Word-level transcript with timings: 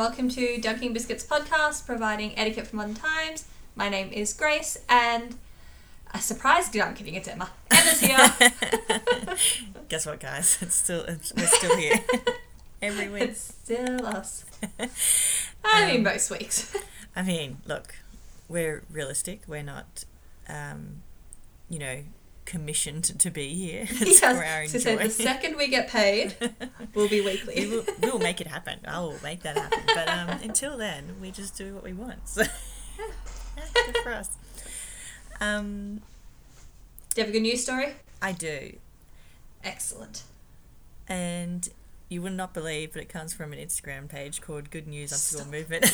welcome 0.00 0.30
to 0.30 0.58
Dunking 0.58 0.94
Biscuits 0.94 1.26
podcast, 1.26 1.84
providing 1.84 2.32
etiquette 2.38 2.66
for 2.66 2.76
modern 2.76 2.94
times. 2.94 3.44
My 3.76 3.90
name 3.90 4.10
is 4.10 4.32
Grace, 4.32 4.78
and 4.88 5.36
a 6.14 6.18
surprise 6.22 6.74
I'm 6.74 6.94
kidding, 6.94 7.16
it's 7.16 7.28
Emma. 7.28 7.50
Emma's 7.70 8.00
here. 8.00 8.16
Guess 9.90 10.06
what, 10.06 10.18
guys? 10.18 10.56
It's 10.62 10.74
still 10.74 11.02
it's, 11.02 11.34
we're 11.34 11.46
still 11.46 11.76
here 11.76 11.96
every 12.82 13.10
week. 13.10 13.24
it's 13.24 13.42
still 13.42 14.06
us. 14.06 14.46
I 15.66 15.88
mean, 15.88 15.96
Um, 15.98 16.02
most 16.04 16.30
weeks. 16.30 16.74
I 17.14 17.20
mean, 17.20 17.58
look, 17.66 17.96
we're 18.48 18.82
realistic. 18.90 19.42
We're 19.46 19.62
not, 19.62 20.06
um, 20.48 21.02
you 21.68 21.78
know, 21.78 22.04
commissioned 22.44 23.04
to 23.20 23.30
be 23.30 23.54
here. 23.54 23.86
Our 24.22 24.62
Yes, 24.62 24.72
so 24.72 24.78
say 24.78 24.96
the 24.96 25.10
second 25.10 25.56
we 25.56 25.68
get 25.68 25.88
paid, 25.88 26.34
we'll 26.94 27.08
be 27.08 27.20
we 27.20 27.26
weekly. 27.32 27.68
will, 27.68 27.84
we 28.02 28.10
will 28.10 28.18
make 28.18 28.40
it 28.40 28.46
happen. 28.46 28.80
I 28.86 28.98
will 29.00 29.18
make 29.22 29.42
that 29.42 29.56
happen. 29.56 29.80
But 29.94 30.08
um, 30.08 30.28
until 30.42 30.76
then, 30.76 31.16
we 31.20 31.30
just 31.30 31.56
do 31.56 31.74
what 31.74 31.84
we 31.84 31.92
want. 31.92 32.28
So 32.28 32.42
yeah, 32.98 33.64
good 33.86 33.96
for 34.02 34.12
us. 34.12 34.36
Um, 35.40 36.00
Do 37.14 37.20
you 37.20 37.24
have 37.24 37.30
a 37.30 37.32
good 37.32 37.42
news 37.42 37.62
story? 37.62 37.94
I 38.22 38.32
do, 38.32 38.74
Excellent. 39.64 40.24
and 41.08 41.68
you 42.10 42.20
would 42.22 42.32
not 42.34 42.52
believe, 42.52 42.92
but 42.92 43.00
it 43.00 43.08
comes 43.08 43.32
from 43.32 43.52
an 43.52 43.58
Instagram 43.58 44.08
page 44.08 44.40
called 44.42 44.70
Good 44.70 44.86
News 44.86 45.12
Underscore 45.12 45.50
Movement. 45.50 45.90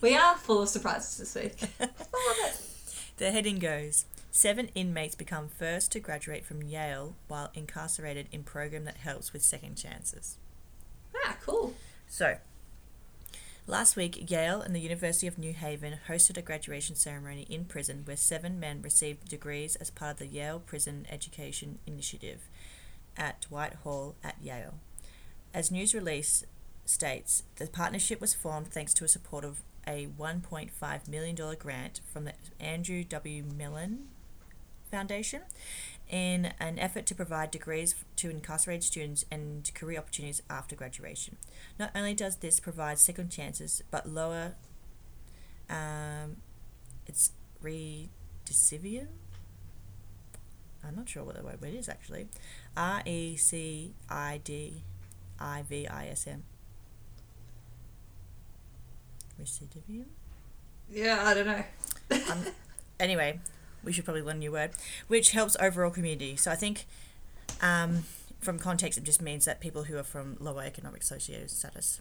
We 0.00 0.16
are 0.16 0.34
full 0.36 0.62
of 0.62 0.68
surprises 0.68 1.18
this 1.18 1.34
week. 1.40 1.56
I 1.78 1.84
love 1.84 2.36
it. 2.54 2.60
The 3.18 3.30
heading 3.30 3.58
goes 3.58 4.06
Seven 4.32 4.70
inmates 4.76 5.16
become 5.16 5.48
first 5.48 5.90
to 5.92 6.00
graduate 6.00 6.44
from 6.44 6.62
Yale 6.62 7.16
while 7.26 7.50
incarcerated 7.52 8.28
in 8.30 8.44
program 8.44 8.84
that 8.84 8.98
helps 8.98 9.32
with 9.32 9.42
second 9.42 9.74
chances. 9.74 10.36
Ah, 11.24 11.36
cool. 11.42 11.74
So, 12.06 12.36
last 13.66 13.96
week, 13.96 14.30
Yale 14.30 14.60
and 14.60 14.74
the 14.74 14.80
University 14.80 15.26
of 15.26 15.36
New 15.36 15.52
Haven 15.52 15.98
hosted 16.06 16.36
a 16.36 16.42
graduation 16.42 16.94
ceremony 16.94 17.44
in 17.50 17.64
prison 17.64 18.02
where 18.04 18.16
seven 18.16 18.60
men 18.60 18.82
received 18.82 19.28
degrees 19.28 19.74
as 19.76 19.90
part 19.90 20.12
of 20.12 20.18
the 20.18 20.26
Yale 20.26 20.60
Prison 20.60 21.06
Education 21.10 21.80
Initiative 21.84 22.48
at 23.16 23.46
Whitehall 23.50 24.14
at 24.22 24.36
Yale. 24.40 24.74
As 25.52 25.72
news 25.72 25.92
release 25.92 26.44
states, 26.84 27.42
the 27.56 27.66
partnership 27.66 28.20
was 28.20 28.32
formed 28.32 28.68
thanks 28.68 28.94
to 28.94 29.04
a 29.04 29.08
support 29.08 29.44
of 29.44 29.62
a 29.88 30.06
$1.5 30.06 31.08
million 31.08 31.56
grant 31.58 32.00
from 32.12 32.24
the 32.24 32.34
Andrew 32.60 33.02
W. 33.02 33.42
Mellon 33.42 34.06
Foundation 34.90 35.42
in 36.08 36.52
an 36.58 36.78
effort 36.78 37.06
to 37.06 37.14
provide 37.14 37.50
degrees 37.50 37.94
to 38.16 38.28
incarcerated 38.28 38.82
students 38.82 39.24
and 39.30 39.72
career 39.74 39.98
opportunities 39.98 40.42
after 40.50 40.74
graduation. 40.74 41.36
Not 41.78 41.90
only 41.94 42.14
does 42.14 42.36
this 42.36 42.58
provide 42.58 42.98
second 42.98 43.30
chances, 43.30 43.82
but 43.90 44.08
lower 44.08 44.54
um, 45.68 46.38
it's 47.06 47.30
recidivism. 47.62 49.06
I'm 50.84 50.96
not 50.96 51.08
sure 51.08 51.22
what 51.22 51.36
the 51.36 51.42
word 51.42 51.58
is 51.62 51.88
actually. 51.88 52.28
R 52.76 53.02
E 53.04 53.36
C 53.36 53.94
I 54.08 54.40
D 54.42 54.82
I 55.38 55.62
V 55.62 55.86
I 55.86 56.08
S 56.08 56.26
M. 56.26 56.42
Recidivism? 59.40 60.06
Yeah, 60.90 61.22
I 61.24 61.34
don't 61.34 61.46
know. 61.46 61.64
um, 62.32 62.44
anyway, 62.98 63.38
we 63.84 63.92
should 63.92 64.04
probably 64.04 64.22
learn 64.22 64.36
a 64.36 64.40
new 64.40 64.52
word, 64.52 64.70
which 65.08 65.30
helps 65.30 65.56
overall 65.60 65.90
community. 65.90 66.36
So 66.36 66.50
I 66.50 66.56
think, 66.56 66.86
um, 67.60 68.04
from 68.40 68.58
context, 68.58 68.98
it 68.98 69.04
just 69.04 69.20
means 69.20 69.44
that 69.44 69.60
people 69.60 69.84
who 69.84 69.96
are 69.96 70.02
from 70.02 70.36
lower 70.40 70.62
economic 70.62 71.02
socio 71.02 71.46
status, 71.46 72.00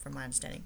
from 0.00 0.14
my 0.14 0.24
understanding, 0.24 0.64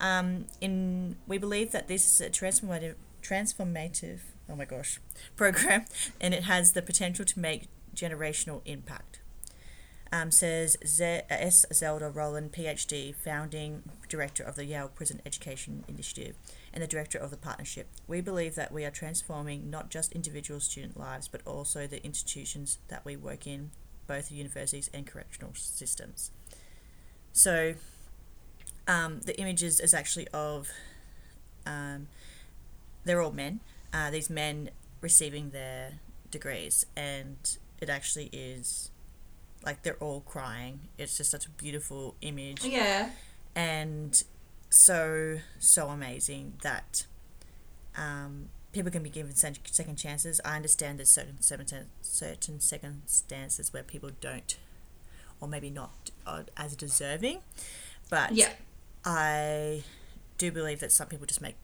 um, 0.00 0.46
in 0.60 1.16
we 1.26 1.38
believe 1.38 1.72
that 1.72 1.88
this 1.88 2.04
is 2.08 2.20
a 2.20 2.30
transformative, 2.30 2.94
transformative, 3.22 4.20
oh 4.48 4.56
my 4.56 4.64
gosh, 4.64 5.00
program, 5.36 5.84
and 6.20 6.34
it 6.34 6.44
has 6.44 6.72
the 6.72 6.82
potential 6.82 7.24
to 7.24 7.38
make 7.38 7.68
generational 7.94 8.60
impact. 8.64 9.20
Um, 10.12 10.30
says 10.30 10.76
Z- 10.86 11.22
S. 11.28 11.66
Zelda 11.72 12.08
Roland, 12.08 12.52
PhD, 12.52 13.12
founding 13.12 13.82
director 14.08 14.44
of 14.44 14.54
the 14.54 14.64
Yale 14.64 14.88
Prison 14.94 15.20
Education 15.26 15.84
Initiative 15.88 16.36
and 16.74 16.82
the 16.82 16.86
director 16.88 17.16
of 17.16 17.30
the 17.30 17.36
partnership. 17.38 17.86
We 18.06 18.20
believe 18.20 18.56
that 18.56 18.72
we 18.72 18.84
are 18.84 18.90
transforming 18.90 19.70
not 19.70 19.88
just 19.90 20.12
individual 20.12 20.58
student 20.60 20.98
lives, 20.98 21.28
but 21.28 21.40
also 21.46 21.86
the 21.86 22.04
institutions 22.04 22.78
that 22.88 23.04
we 23.04 23.16
work 23.16 23.46
in, 23.46 23.70
both 24.06 24.30
universities 24.32 24.90
and 24.92 25.06
correctional 25.06 25.52
systems. 25.54 26.32
So, 27.32 27.74
um, 28.88 29.20
the 29.24 29.38
images 29.40 29.80
is 29.80 29.94
actually 29.94 30.28
of, 30.34 30.68
um, 31.64 32.08
they're 33.04 33.22
all 33.22 33.32
men. 33.32 33.60
Uh, 33.92 34.10
these 34.10 34.28
men 34.28 34.70
receiving 35.00 35.50
their 35.50 35.92
degrees, 36.30 36.84
and 36.96 37.56
it 37.80 37.88
actually 37.88 38.28
is 38.32 38.90
like 39.64 39.82
they're 39.84 39.96
all 40.02 40.20
crying. 40.20 40.80
It's 40.98 41.16
just 41.16 41.30
such 41.30 41.46
a 41.46 41.50
beautiful 41.50 42.16
image 42.20 42.64
Yeah. 42.64 43.10
and 43.54 44.22
so 44.74 45.38
so 45.60 45.88
amazing 45.88 46.54
that 46.62 47.06
um, 47.96 48.48
people 48.72 48.90
can 48.90 49.02
be 49.04 49.08
given 49.08 49.32
second 49.34 49.96
chances. 49.96 50.40
I 50.44 50.56
understand 50.56 50.98
there's 50.98 51.10
certain 51.10 51.40
certain 51.40 51.86
certain 52.02 52.58
circumstances 52.60 53.72
where 53.72 53.84
people 53.84 54.10
don't, 54.20 54.56
or 55.40 55.46
maybe 55.46 55.70
not 55.70 56.10
uh, 56.26 56.42
as 56.56 56.74
deserving, 56.74 57.38
but 58.10 58.32
Yeah. 58.32 58.52
I 59.04 59.84
do 60.38 60.50
believe 60.50 60.80
that 60.80 60.90
some 60.90 61.06
people 61.06 61.26
just 61.26 61.40
make 61.40 61.54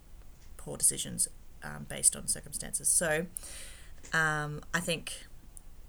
poor 0.56 0.76
decisions 0.76 1.26
um, 1.64 1.86
based 1.88 2.14
on 2.14 2.28
circumstances. 2.28 2.86
So 2.86 3.26
um, 4.12 4.60
I 4.72 4.78
think 4.78 5.26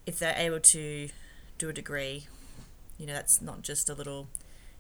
if 0.08 0.18
they're 0.18 0.36
able 0.38 0.60
to 0.60 1.10
do 1.60 1.70
a 1.70 1.74
degree, 1.74 2.26
you 2.98 3.06
know, 3.06 3.14
that's 3.14 3.42
not 3.44 3.62
just 3.62 3.90
a 3.90 3.94
little 3.94 4.28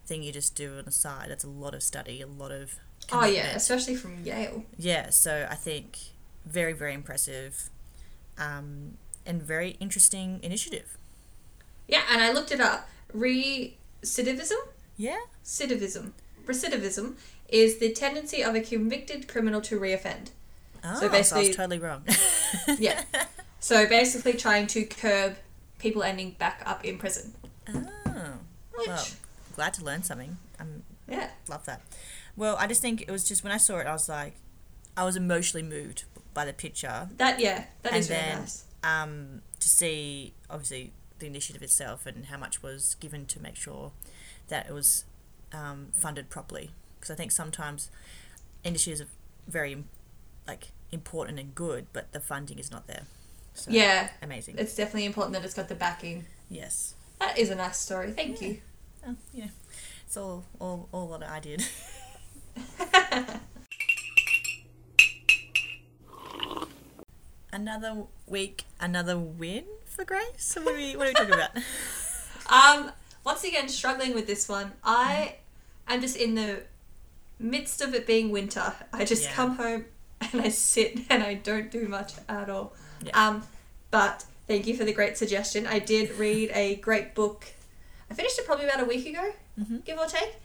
thing 0.06 0.23
you 0.23 0.31
just 0.31 0.56
do 0.56 0.78
on 0.78 0.85
the 0.85 0.91
side. 0.91 1.28
That's 1.29 1.44
a 1.44 1.50
lot 1.50 1.73
of 1.73 1.84
study, 1.84 2.22
a 2.22 2.28
lot 2.28 2.51
of 2.51 2.75
Oh, 3.12 3.25
yeah, 3.25 3.56
especially 3.56 3.95
from 3.95 4.23
Yale. 4.23 4.63
Yeah, 4.78 5.09
so 5.09 5.47
I 5.50 5.56
think 5.56 5.97
very, 6.45 6.73
very 6.73 6.94
impressive 6.94 7.69
um, 8.38 8.97
and 9.25 9.41
very 9.41 9.72
interesting 9.79 10.39
initiative. 10.44 10.97
Yeah, 11.88 12.03
and 12.09 12.22
I 12.22 12.31
looked 12.31 12.51
it 12.51 12.62
up. 12.62 12.88
Recidivism? 13.16 14.57
Yeah? 14.97 15.19
Recidivism. 15.44 16.12
Recidivism 16.45 17.16
is 17.50 17.79
the 17.79 17.91
tendency 17.91 18.41
of 18.44 18.56
a 18.56 18.62
convicted 18.62 19.28
criminal 19.28 19.62
to 19.62 19.79
reoffend. 19.79 20.29
Oh, 20.83 20.95
so, 21.00 21.22
So 21.22 21.35
I 21.35 21.39
was 21.39 21.56
totally 21.56 21.79
wrong. 21.79 22.03
Yeah. 22.79 23.03
So 23.63 23.88
basically 23.88 24.33
trying 24.33 24.66
to 24.68 24.83
curb 24.85 25.35
people 25.78 26.01
ending 26.01 26.31
back 26.39 26.63
up 26.66 26.83
in 26.83 26.97
prison. 26.97 27.35
oh, 27.72 27.83
Which, 28.73 28.88
well, 28.88 29.06
glad 29.51 29.73
to 29.75 29.84
learn 29.85 30.03
something. 30.03 30.38
I'm 30.59 30.84
yeah. 31.07 31.29
love 31.50 31.66
that. 31.66 31.81
Well, 32.38 32.56
I 32.57 32.67
just 32.67 32.81
think 32.81 33.01
it 33.01 33.12
was 33.12 33.23
just 33.28 33.44
when 33.44 33.51
I 33.51 33.57
saw 33.57 33.78
it, 33.79 33.88
I 33.88 33.91
was 33.94 34.07
like, 34.09 34.35
I 34.95 35.03
was 35.03 35.16
emotionally 35.16 35.63
moved 35.67 36.06
by 36.34 36.45
the 36.45 36.53
picture. 36.53 37.09
That, 37.17 37.39
yeah, 37.39 37.66
that 37.84 37.94
is 37.94 38.09
And 38.09 38.17
really 38.17 38.29
then- 38.31 38.39
nice. 38.41 38.66
Um, 38.84 39.41
to 39.59 39.69
see 39.69 40.34
obviously 40.50 40.91
the 41.19 41.28
initiative 41.28 41.62
itself 41.62 42.07
and 42.07 42.25
how 42.25 42.38
much 42.38 42.63
was 42.63 42.95
given 42.95 43.28
to 43.28 43.39
make 43.39 43.56
sure 43.56 43.91
that 44.47 44.66
it 44.67 44.73
was 44.73 45.06
um, 45.53 45.89
funded 45.94 46.29
properly. 46.31 46.72
Because 47.00 47.12
I 47.12 47.16
think 47.16 47.31
sometimes 47.31 47.91
initiatives 48.63 49.01
are 49.01 49.07
very 49.47 49.83
like 50.47 50.72
important 50.91 51.39
and 51.39 51.53
good, 51.53 51.85
but 51.94 52.12
the 52.12 52.19
funding 52.19 52.57
is 52.57 52.71
not 52.71 52.88
there. 52.88 53.03
So, 53.53 53.69
Yeah, 53.69 54.09
amazing. 54.21 54.56
it's 54.57 54.74
definitely 54.75 55.06
important 55.06 55.33
that 55.33 55.44
it's 55.45 55.53
got 55.53 55.68
the 55.68 55.75
backing. 55.75 56.25
yes. 56.50 56.95
That 57.19 57.38
is 57.38 57.51
a 57.51 57.56
nice 57.56 57.77
story. 57.77 58.12
Thank 58.13 58.42
Yeah. 58.42 58.48
you. 58.48 58.62
Oh, 59.07 59.15
yeah. 59.33 59.48
It's 60.06 60.18
all, 60.18 60.44
all, 60.59 60.89
all 60.92 61.07
what 61.07 61.24
I 61.24 61.39
did. 61.39 61.65
another 67.53 68.03
week, 68.27 68.63
another 68.80 69.18
win 69.18 69.65
for 69.86 70.06
Grace? 70.06 70.57
What 70.62 70.74
are 70.74 70.77
we, 70.77 70.95
what 70.95 71.07
are 71.07 71.09
we 71.09 71.13
talking 71.13 71.33
about? 71.33 71.51
Um, 72.50 72.92
once 73.24 73.45
again, 73.45 73.69
struggling 73.69 74.13
with 74.13 74.27
this 74.27 74.50
one. 74.50 74.74
I 74.83 75.36
am 75.88 76.01
just 76.01 76.18
in 76.18 76.36
the 76.36 76.63
midst 77.39 77.80
of 77.80 77.94
it 77.94 78.06
being 78.06 78.30
winter. 78.30 78.74
I 78.92 79.06
just 79.06 79.24
Yeah. 79.24 79.31
come 79.31 79.56
home 79.56 79.86
and 80.19 80.42
I 80.42 80.50
sit 80.50 81.00
and 81.09 81.24
I 81.24 81.36
don't 81.36 81.71
do 81.71 81.88
much 81.88 82.12
at 82.27 82.50
all. 82.50 82.74
Yeah. 83.01 83.12
Um, 83.27 83.44
but 83.89 84.25
thank 84.48 84.68
you 84.68 84.75
for 84.75 84.83
the 84.83 84.92
great 84.92 85.18
suggestion. 85.18 85.65
I 85.65 85.80
did 85.80 86.18
read 86.18 86.51
a 86.53 86.75
great 86.77 87.15
book. 87.15 87.45
I 88.12 88.13
finished 88.13 88.38
it 88.38 88.46
probably 88.46 88.66
about 88.66 88.81
a 88.81 88.86
week 88.86 89.06
ago, 89.08 89.31
Mhm. 89.60 89.86
give 89.86 89.98
or 89.98 90.06
take. 90.06 90.36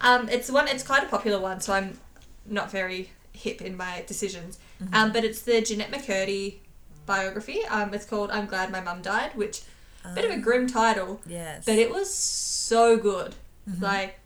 Um, 0.00 0.28
it's 0.30 0.50
one. 0.50 0.66
It's 0.68 0.82
quite 0.82 1.04
a 1.04 1.06
popular 1.06 1.38
one, 1.38 1.60
so 1.60 1.74
I'm 1.74 2.00
not 2.46 2.70
very 2.70 3.10
hip 3.32 3.60
in 3.60 3.76
my 3.76 4.02
decisions. 4.06 4.58
Mm-hmm. 4.82 4.94
Um, 4.94 5.12
but 5.12 5.22
it's 5.24 5.42
the 5.42 5.60
Jennette 5.60 5.90
McCurdy 5.92 6.56
biography. 7.04 7.64
Um, 7.66 7.92
it's 7.92 8.06
called 8.06 8.30
"I'm 8.30 8.46
Glad 8.46 8.72
My 8.72 8.80
Mum 8.80 9.02
Died," 9.02 9.32
which 9.36 9.60
bit 10.14 10.24
of 10.24 10.30
a 10.30 10.34
Um, 10.34 10.40
grim 10.40 10.66
title, 10.66 11.20
Yes. 11.26 11.64
but 11.66 11.78
it 11.78 11.90
was 11.90 12.12
so 12.12 12.96
good. 12.96 13.34
Mhm. 13.68 13.82
Like 13.82 14.18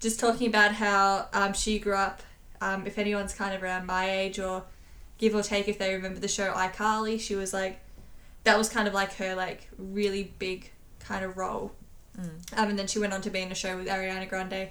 just 0.00 0.18
talking 0.18 0.48
about 0.48 0.72
how 0.72 1.28
um, 1.32 1.52
she 1.52 1.78
grew 1.78 1.94
up. 1.94 2.22
Um, 2.60 2.84
if 2.86 2.98
anyone's 2.98 3.32
kind 3.32 3.54
of 3.54 3.62
around 3.62 3.86
my 3.86 4.10
age 4.10 4.40
or 4.40 4.64
give 5.18 5.34
or 5.36 5.42
take, 5.44 5.68
if 5.68 5.78
they 5.78 5.94
remember 5.94 6.18
the 6.18 6.28
show 6.28 6.52
iCarly, 6.52 7.20
she 7.20 7.36
was 7.36 7.52
like, 7.52 7.78
that 8.44 8.58
was 8.58 8.68
kind 8.68 8.88
of 8.88 8.94
like 8.94 9.14
her 9.14 9.34
like 9.36 9.68
really 9.78 10.24
big 10.40 10.72
kind 10.98 11.24
of 11.24 11.36
role. 11.36 11.72
Mm. 12.20 12.58
Um, 12.58 12.70
and 12.70 12.78
then 12.78 12.86
she 12.86 12.98
went 12.98 13.12
on 13.12 13.22
to 13.22 13.30
be 13.30 13.40
in 13.40 13.50
a 13.50 13.54
show 13.54 13.76
with 13.76 13.86
Ariana 13.86 14.28
Grande. 14.28 14.70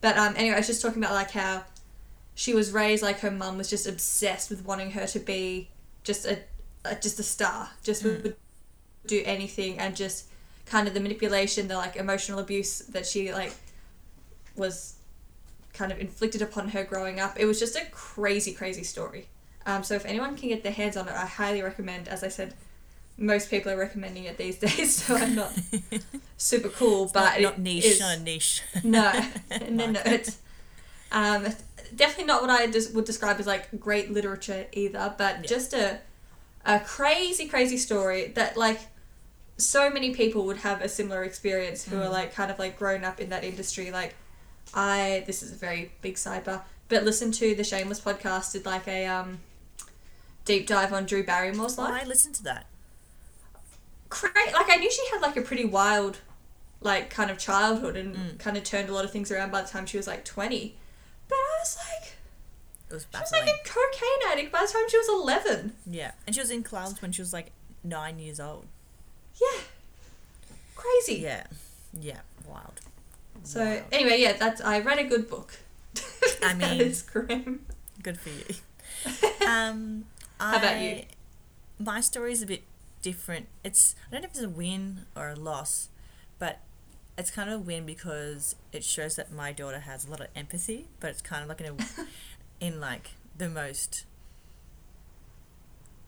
But 0.00 0.16
um, 0.16 0.34
anyway, 0.36 0.54
I 0.54 0.58
was 0.58 0.66
just 0.66 0.82
talking 0.82 1.02
about 1.02 1.14
like 1.14 1.30
how 1.30 1.64
she 2.34 2.54
was 2.54 2.72
raised 2.72 3.02
like 3.02 3.20
her 3.20 3.30
mum 3.30 3.58
was 3.58 3.68
just 3.68 3.86
obsessed 3.86 4.50
with 4.50 4.64
wanting 4.64 4.92
her 4.92 5.06
to 5.06 5.18
be 5.18 5.68
just 6.04 6.24
a, 6.26 6.38
a 6.84 6.94
just 6.94 7.18
a 7.18 7.22
star, 7.22 7.70
just 7.82 8.02
Mm. 8.02 8.22
would 8.22 8.36
do 9.06 9.22
anything, 9.24 9.78
and 9.78 9.94
just 9.96 10.26
kind 10.66 10.88
of 10.88 10.94
the 10.94 11.00
manipulation, 11.00 11.68
the 11.68 11.76
like 11.76 11.96
emotional 11.96 12.38
abuse 12.38 12.78
that 12.80 13.06
she 13.06 13.32
like 13.32 13.52
was 14.56 14.94
kind 15.72 15.92
of 15.92 15.98
inflicted 15.98 16.42
upon 16.42 16.68
her 16.68 16.84
growing 16.84 17.20
up. 17.20 17.38
It 17.38 17.44
was 17.44 17.58
just 17.58 17.76
a 17.76 17.84
crazy, 17.90 18.52
crazy 18.52 18.84
story. 18.84 19.26
Um, 19.66 19.82
so 19.84 19.94
if 19.94 20.04
anyone 20.06 20.36
can 20.36 20.48
get 20.48 20.62
their 20.62 20.72
hands 20.72 20.96
on 20.96 21.06
it, 21.08 21.14
I 21.14 21.26
highly 21.26 21.62
recommend. 21.62 22.08
As 22.08 22.24
I 22.24 22.28
said, 22.28 22.54
most 23.20 23.48
people 23.50 23.70
are 23.70 23.76
recommending 23.76 24.24
it 24.24 24.36
these 24.36 24.58
days, 24.66 24.96
so 24.96 25.14
I'm 25.14 25.34
not 25.36 25.52
super 26.36 26.68
cool, 26.70 27.08
but 27.14 27.34
not, 27.34 27.40
not 27.42 27.58
niche, 27.60 27.84
is- 27.84 28.00
not 28.00 28.20
niche. 28.22 28.62
no, 28.82 29.12
no, 29.70 29.86
no. 29.90 30.00
It's 30.06 30.38
um, 31.12 31.46
definitely 31.94 32.24
not 32.24 32.40
what 32.42 32.50
I 32.50 32.66
des- 32.66 32.90
would 32.94 33.04
describe 33.04 33.38
as 33.38 33.46
like 33.46 33.78
great 33.78 34.10
literature 34.10 34.66
either, 34.72 35.14
but 35.16 35.36
Yeah. 35.42 35.46
just 35.46 35.72
a 35.74 36.00
a 36.66 36.78
crazy, 36.80 37.46
crazy 37.48 37.76
story 37.78 38.28
that 38.34 38.56
like 38.56 38.80
so 39.56 39.88
many 39.90 40.14
people 40.14 40.44
would 40.46 40.58
have 40.58 40.80
a 40.82 40.88
similar 40.88 41.22
experience 41.24 41.84
who 41.84 41.96
are 42.00 42.06
Mm. 42.06 42.10
like 42.12 42.34
kind 42.34 42.50
of 42.50 42.58
like 42.58 42.78
grown 42.78 43.04
up 43.04 43.20
in 43.20 43.28
that 43.30 43.44
industry. 43.44 43.90
Like 43.90 44.14
I, 44.74 45.24
this 45.26 45.42
is 45.42 45.52
a 45.52 45.56
very 45.56 45.92
big 46.02 46.14
sidebar, 46.16 46.62
but 46.88 47.02
listen 47.04 47.32
to 47.32 47.54
the 47.54 47.64
Shameless 47.64 48.00
podcast 48.00 48.52
did 48.52 48.64
like 48.66 48.86
a 48.88 49.06
um 49.06 49.40
deep 50.44 50.66
dive 50.66 50.92
on 50.92 51.04
Drew 51.06 51.22
Barrymore's 51.24 51.78
Oh, 51.78 51.82
life 51.82 52.02
I 52.02 52.06
listened 52.06 52.34
to 52.36 52.42
that. 52.44 52.66
Cra- 54.10 54.30
like 54.52 54.68
I 54.70 54.76
knew 54.76 54.90
she 54.90 55.02
had 55.12 55.20
like 55.22 55.36
a 55.36 55.42
pretty 55.42 55.64
wild 55.64 56.18
like 56.82 57.10
kind 57.10 57.30
of 57.30 57.38
childhood 57.38 57.96
and 57.96 58.14
Mm. 58.16 58.38
kind 58.38 58.56
of 58.56 58.64
turned 58.64 58.88
a 58.88 58.94
lot 58.94 59.04
of 59.04 59.10
things 59.12 59.30
around 59.30 59.50
by 59.52 59.62
the 59.62 59.68
time 59.68 59.86
she 59.86 59.96
was 59.96 60.06
like 60.06 60.24
20 60.24 60.76
but 61.28 61.34
I 61.36 61.56
was 61.60 61.76
like 61.78 62.12
It 62.90 62.94
was 62.94 63.06
she 63.12 63.18
was 63.20 63.32
like 63.32 63.48
a 63.48 63.68
cocaine 63.68 64.32
addict 64.32 64.50
by 64.52 64.60
the 64.66 64.72
time 64.72 64.88
she 64.88 64.96
was 64.98 65.08
11 65.08 65.74
Yeah, 65.86 66.12
and 66.26 66.34
she 66.34 66.40
was 66.40 66.50
in 66.50 66.62
clubs 66.62 67.00
when 67.02 67.12
she 67.12 67.22
was 67.22 67.32
like 67.32 67.52
nine 67.84 68.18
years 68.18 68.40
old. 68.40 68.66
yeah 69.40 69.60
crazy 70.74 71.16
Yeah, 71.20 71.44
yeah, 71.98 72.20
wild. 72.46 72.80
so 73.42 73.64
Wild. 73.64 73.82
anyway 73.92 74.18
yeah 74.20 74.32
that's 74.34 74.60
I 74.60 74.80
read 74.80 74.98
a 74.98 75.04
good 75.04 75.28
book 75.28 75.58
I 76.42 76.54
mean- 76.54 76.80
is 76.80 77.02
grim 77.02 77.66
good 78.02 78.18
for 78.18 78.30
you. 78.30 78.44
Um, 79.46 80.04
How 80.38 80.56
about 80.58 80.80
you? 80.80 81.02
My 81.78 82.00
story 82.02 82.32
is 82.32 82.42
a 82.42 82.46
bit 82.46 82.62
different. 83.02 83.46
It's 83.64 83.94
I 84.08 84.12
don't 84.12 84.22
know 84.22 84.26
if 84.26 84.32
it's 84.32 84.42
a 84.42 84.48
win 84.48 85.06
or 85.16 85.28
a 85.30 85.36
loss, 85.36 85.88
but 86.38 86.60
it's 87.18 87.30
kind 87.30 87.50
of 87.50 87.56
a 87.60 87.62
win 87.62 87.84
because 87.86 88.56
it 88.72 88.84
shows 88.84 89.16
that 89.16 89.32
my 89.32 89.52
daughter 89.52 89.80
has 89.80 90.06
a 90.06 90.10
lot 90.10 90.20
of 90.20 90.28
empathy, 90.34 90.88
but 91.00 91.10
it's 91.10 91.20
kind 91.22 91.42
of 91.42 91.48
like 91.48 91.60
in 91.60 91.66
a, 91.66 91.76
in 92.64 92.80
like 92.80 93.10
the 93.36 93.48
most 93.48 94.04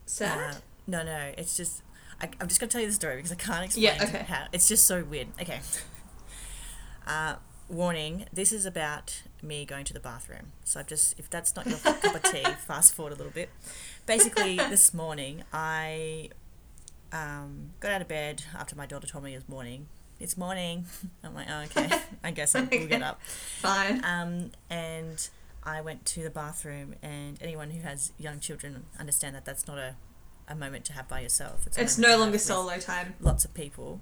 sad 0.07 0.39
Uh, 0.57 0.59
no, 0.87 1.03
no, 1.03 1.33
it's 1.39 1.57
just. 1.57 1.83
I, 2.21 2.29
I'm 2.41 2.47
just 2.49 2.61
gonna 2.61 2.71
tell 2.71 2.81
you 2.81 2.87
the 2.87 2.93
story 2.93 3.17
because 3.17 3.33
I 3.33 3.37
can't 3.37 3.65
explain 3.65 3.85
Yeah, 3.85 4.05
okay. 4.05 4.25
how. 4.29 4.47
It's 4.53 4.69
just 4.69 4.85
so 4.87 5.03
weird. 5.05 5.29
Okay. 5.41 5.61
Uh, 7.07 7.35
warning: 7.69 8.27
This 8.33 8.53
is 8.53 8.65
about 8.65 9.23
me 9.43 9.65
going 9.65 9.85
to 9.87 9.93
the 9.93 9.99
bathroom. 9.99 10.53
So 10.63 10.79
I've 10.79 10.87
just, 10.87 11.19
if 11.19 11.29
that's 11.29 11.57
not 11.57 11.67
your 11.67 11.79
cup 11.79 12.15
of 12.15 12.23
tea, 12.23 12.45
fast 12.65 12.95
forward 12.95 13.13
a 13.13 13.17
little 13.17 13.33
bit. 13.33 13.51
Basically, 14.07 14.57
this 14.57 14.95
morning 14.95 15.43
I 15.53 16.31
um, 17.13 17.71
got 17.81 17.93
out 17.93 18.03
of 18.03 18.09
bed 18.09 18.45
after 18.59 18.75
my 18.77 18.87
daughter 18.87 19.07
told 19.07 19.25
me 19.25 19.33
it 19.33 19.37
was 19.37 19.49
morning. 19.49 19.87
It's 20.19 20.37
morning. 20.37 20.87
I'm 21.25 21.35
like, 21.35 21.47
oh, 21.51 21.63
okay. 21.63 21.91
I 22.25 22.31
guess 22.31 22.55
I 22.55 22.63
will 22.63 22.87
get 22.87 23.03
up. 23.03 23.21
fine 23.23 24.03
Um, 24.05 24.51
and 24.71 25.29
I 25.63 25.81
went 25.81 26.07
to 26.07 26.23
the 26.23 26.31
bathroom, 26.31 26.95
and 27.03 27.39
anyone 27.41 27.71
who 27.71 27.81
has 27.83 28.13
young 28.19 28.41
children 28.41 28.85
understand 28.99 29.35
that 29.37 29.45
that's 29.45 29.67
not 29.67 29.79
a, 29.79 29.97
a 30.49 30.55
moment 30.55 30.85
to 30.87 30.93
have 30.93 31.09
by 31.09 31.21
yourself. 31.21 31.67
a 31.67 31.81
it's 31.81 31.99
no 31.99 32.19
longer 32.19 32.39
solo 32.39 32.79
time 32.79 33.15
Lots 33.21 33.45
of 33.45 33.55
people, 33.55 34.01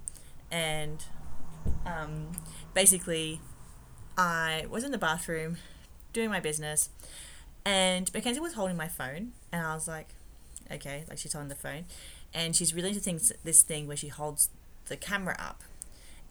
and 0.49 1.03
um, 1.85 2.31
basically, 2.73 3.41
I 4.17 4.65
was 4.69 4.83
in 4.83 4.91
the 4.91 4.97
bathroom 4.97 5.57
doing 6.13 6.29
my 6.29 6.39
business, 6.39 6.89
and 7.63 8.11
Mackenzie 8.13 8.39
was 8.39 8.53
holding 8.53 8.77
my 8.77 8.87
phone, 8.87 9.33
and 9.51 9.65
I 9.65 9.73
was 9.75 9.87
like, 9.87 10.09
okay, 10.71 11.03
like 11.07 11.17
she's 11.19 11.35
on 11.35 11.47
the 11.47 11.55
phone, 11.55 11.85
and 12.33 12.55
she's 12.55 12.73
really 12.73 12.89
into 12.89 13.01
things 13.01 13.31
this 13.43 13.63
thing 13.63 13.87
where 13.87 13.97
she 13.97 14.07
holds 14.07 14.49
the 14.85 14.97
camera 14.97 15.35
up, 15.39 15.63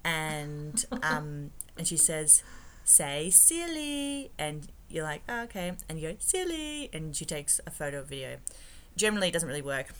and 0.05 0.85
um, 1.03 1.51
and 1.77 1.87
she 1.87 1.97
says, 1.97 2.43
say 2.85 3.31
silly, 3.31 4.31
and 4.39 4.69
you're 4.89 5.05
like, 5.05 5.23
oh, 5.29 5.43
okay, 5.43 5.73
and 5.89 6.01
you 6.01 6.11
go 6.11 6.17
silly, 6.19 6.91
and 6.93 7.15
she 7.15 7.25
takes 7.25 7.61
a 7.67 7.71
photo 7.71 8.01
or 8.01 8.03
video. 8.03 8.37
Generally, 8.97 9.29
it 9.29 9.33
doesn't 9.33 9.49
really 9.49 9.63
work. 9.63 9.95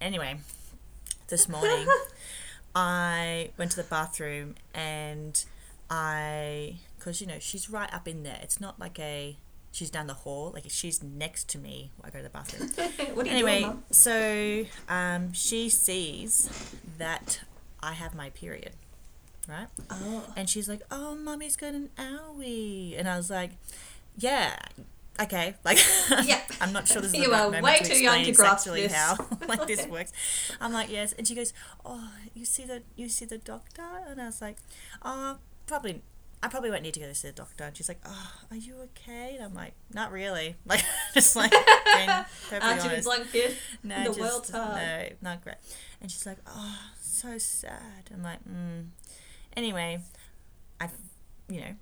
Anyway, 0.00 0.36
this 1.28 1.48
morning, 1.48 1.86
I 2.74 3.50
went 3.56 3.70
to 3.72 3.76
the 3.76 3.84
bathroom 3.84 4.56
and 4.74 5.44
I, 5.88 6.76
because 6.98 7.20
you 7.20 7.26
know 7.26 7.38
she's 7.38 7.70
right 7.70 7.92
up 7.92 8.06
in 8.06 8.22
there. 8.22 8.38
It's 8.42 8.60
not 8.60 8.78
like 8.78 8.98
a 8.98 9.36
she's 9.74 9.90
down 9.90 10.06
the 10.06 10.14
hall. 10.14 10.52
Like 10.54 10.64
she's 10.68 11.02
next 11.02 11.48
to 11.50 11.58
me. 11.58 11.90
When 11.98 12.08
I 12.08 12.12
go 12.12 12.18
to 12.18 12.24
the 12.24 12.30
bathroom. 12.30 12.70
what 13.16 13.26
are 13.26 13.28
you 13.28 13.34
anyway, 13.34 13.60
doing 13.62 13.82
so 13.90 14.64
um, 14.88 15.32
she 15.32 15.68
sees 15.68 16.48
that 16.98 17.40
I 17.82 17.92
have 17.92 18.14
my 18.14 18.30
period, 18.30 18.72
right? 19.48 19.66
oh 19.90 20.24
And 20.36 20.48
she's 20.48 20.68
like, 20.68 20.82
"Oh, 20.90 21.14
mommy's 21.14 21.56
got 21.56 21.74
an 21.74 21.90
owie," 21.98 22.98
and 22.98 23.08
I 23.08 23.16
was 23.16 23.28
like, 23.30 23.50
"Yeah." 24.16 24.56
Okay, 25.20 25.54
like 25.64 25.78
Yeah. 26.24 26.40
I'm 26.60 26.72
not 26.72 26.88
sure 26.88 27.00
this 27.00 27.12
is 27.12 27.18
You 27.20 27.30
the 27.30 27.36
are 27.36 27.62
way 27.62 27.78
to 27.78 27.84
too 27.84 28.02
young 28.02 28.24
to 28.24 28.32
grasp 28.32 28.66
exactly 28.66 28.82
this. 28.82 28.92
how 28.94 29.16
like 29.48 29.66
this 29.66 29.86
works. 29.86 30.12
I'm 30.60 30.72
like, 30.72 30.90
yes, 30.90 31.12
and 31.12 31.26
she 31.28 31.34
goes, 31.36 31.52
"Oh, 31.84 32.10
you 32.34 32.44
see 32.44 32.64
the 32.64 32.82
you 32.96 33.08
see 33.08 33.24
the 33.24 33.38
doctor?" 33.38 33.84
And 34.08 34.20
I 34.20 34.26
was 34.26 34.40
like, 34.40 34.56
"Oh, 35.02 35.38
probably 35.66 36.02
I 36.44 36.48
probably 36.48 36.70
won't 36.70 36.82
need 36.82 36.94
to 36.94 37.00
go 37.00 37.06
to 37.06 37.14
see 37.14 37.28
the 37.28 37.32
doctor." 37.34 37.64
And 37.64 37.76
she's 37.76 37.88
like, 37.88 38.00
"Oh, 38.04 38.30
are 38.50 38.56
you 38.56 38.76
okay?" 38.90 39.34
And 39.36 39.44
I'm 39.44 39.54
like, 39.54 39.72
"Not 39.92 40.12
really." 40.12 40.56
Like 40.66 40.84
just 41.14 41.34
like 41.36 41.50
being 41.50 42.08
perfectly 42.48 42.58
aren't 42.68 42.80
the 42.82 42.88
honest. 42.88 43.04
blunt 43.04 43.32
kid 43.32 43.56
No, 43.82 43.98
the 44.04 44.04
just, 44.10 44.20
world's 44.20 44.50
hard. 44.50 44.76
no, 44.76 45.08
not 45.30 45.42
great. 45.42 45.56
And 46.00 46.10
she's 46.10 46.26
like, 46.26 46.38
"Oh, 46.46 46.78
so 47.00 47.38
sad." 47.38 48.10
I'm 48.12 48.22
like, 48.22 48.40
"Mm." 48.48 48.88
Anyway, 49.56 50.00
I, 50.80 50.88
you 51.48 51.60
know, 51.60 51.74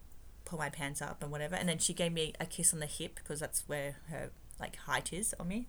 pull 0.44 0.58
my 0.58 0.68
pants 0.70 1.00
up 1.02 1.22
and 1.22 1.32
whatever, 1.32 1.54
and 1.56 1.68
then 1.68 1.78
she 1.78 1.94
gave 1.94 2.12
me 2.12 2.34
a 2.38 2.46
kiss 2.46 2.72
on 2.74 2.80
the 2.80 2.86
hip 2.86 3.16
because 3.16 3.40
that's 3.40 3.64
where 3.66 3.96
her 4.10 4.30
like 4.60 4.76
height 4.76 5.12
is 5.12 5.34
on 5.40 5.48
me, 5.48 5.66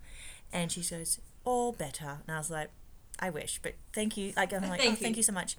and 0.52 0.70
she 0.70 0.82
goes, 0.82 1.18
"All 1.44 1.72
better," 1.72 2.18
and 2.26 2.34
I 2.34 2.38
was 2.38 2.50
like, 2.50 2.70
"I 3.18 3.30
wish, 3.30 3.58
but 3.62 3.74
thank 3.92 4.16
you." 4.16 4.32
Like 4.36 4.52
I'm 4.52 4.68
like, 4.68 4.80
Thank 4.80 4.92
"Oh, 4.98 5.02
thank 5.02 5.16
you. 5.16 5.20
you 5.20 5.22
so 5.24 5.32
much." 5.32 5.56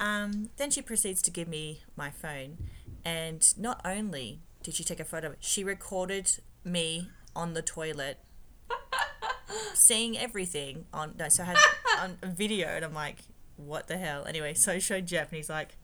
Um, 0.00 0.48
then 0.56 0.70
she 0.70 0.82
proceeds 0.82 1.22
to 1.22 1.30
give 1.30 1.46
me 1.46 1.82
my 1.94 2.10
phone, 2.10 2.56
and 3.04 3.46
not 3.56 3.80
only 3.84 4.40
did 4.62 4.74
she 4.74 4.82
take 4.82 4.98
a 4.98 5.04
photo, 5.04 5.36
she 5.38 5.62
recorded 5.62 6.40
me 6.64 7.08
on 7.36 7.54
the 7.54 7.62
toilet 7.62 8.18
seeing 9.74 10.18
everything 10.18 10.86
on 10.92 11.14
no, 11.18 11.28
so 11.28 11.42
I 11.42 11.46
had 11.46 11.56
on 12.00 12.18
a 12.22 12.26
video 12.26 12.68
and 12.68 12.84
I'm 12.84 12.94
like, 12.94 13.18
what 13.56 13.88
the 13.88 13.98
hell? 13.98 14.24
Anyway, 14.26 14.54
so 14.54 14.72
I 14.72 14.78
showed 14.78 15.06
Jeff 15.06 15.28
and 15.28 15.36
he's 15.36 15.50
like, 15.50 15.76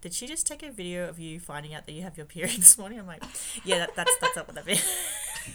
Did 0.00 0.14
she 0.14 0.26
just 0.26 0.46
take 0.46 0.62
a 0.62 0.70
video 0.70 1.08
of 1.08 1.18
you 1.18 1.40
finding 1.40 1.74
out 1.74 1.86
that 1.86 1.92
you 1.92 2.02
have 2.02 2.16
your 2.16 2.26
period 2.26 2.56
this 2.58 2.78
morning? 2.78 2.98
I'm 2.98 3.06
like, 3.06 3.22
Yeah, 3.64 3.78
that, 3.78 3.96
that's 3.96 4.16
that's 4.20 4.36
up 4.36 4.46
with 4.46 4.56
that 4.56 4.64
video. 4.64 4.82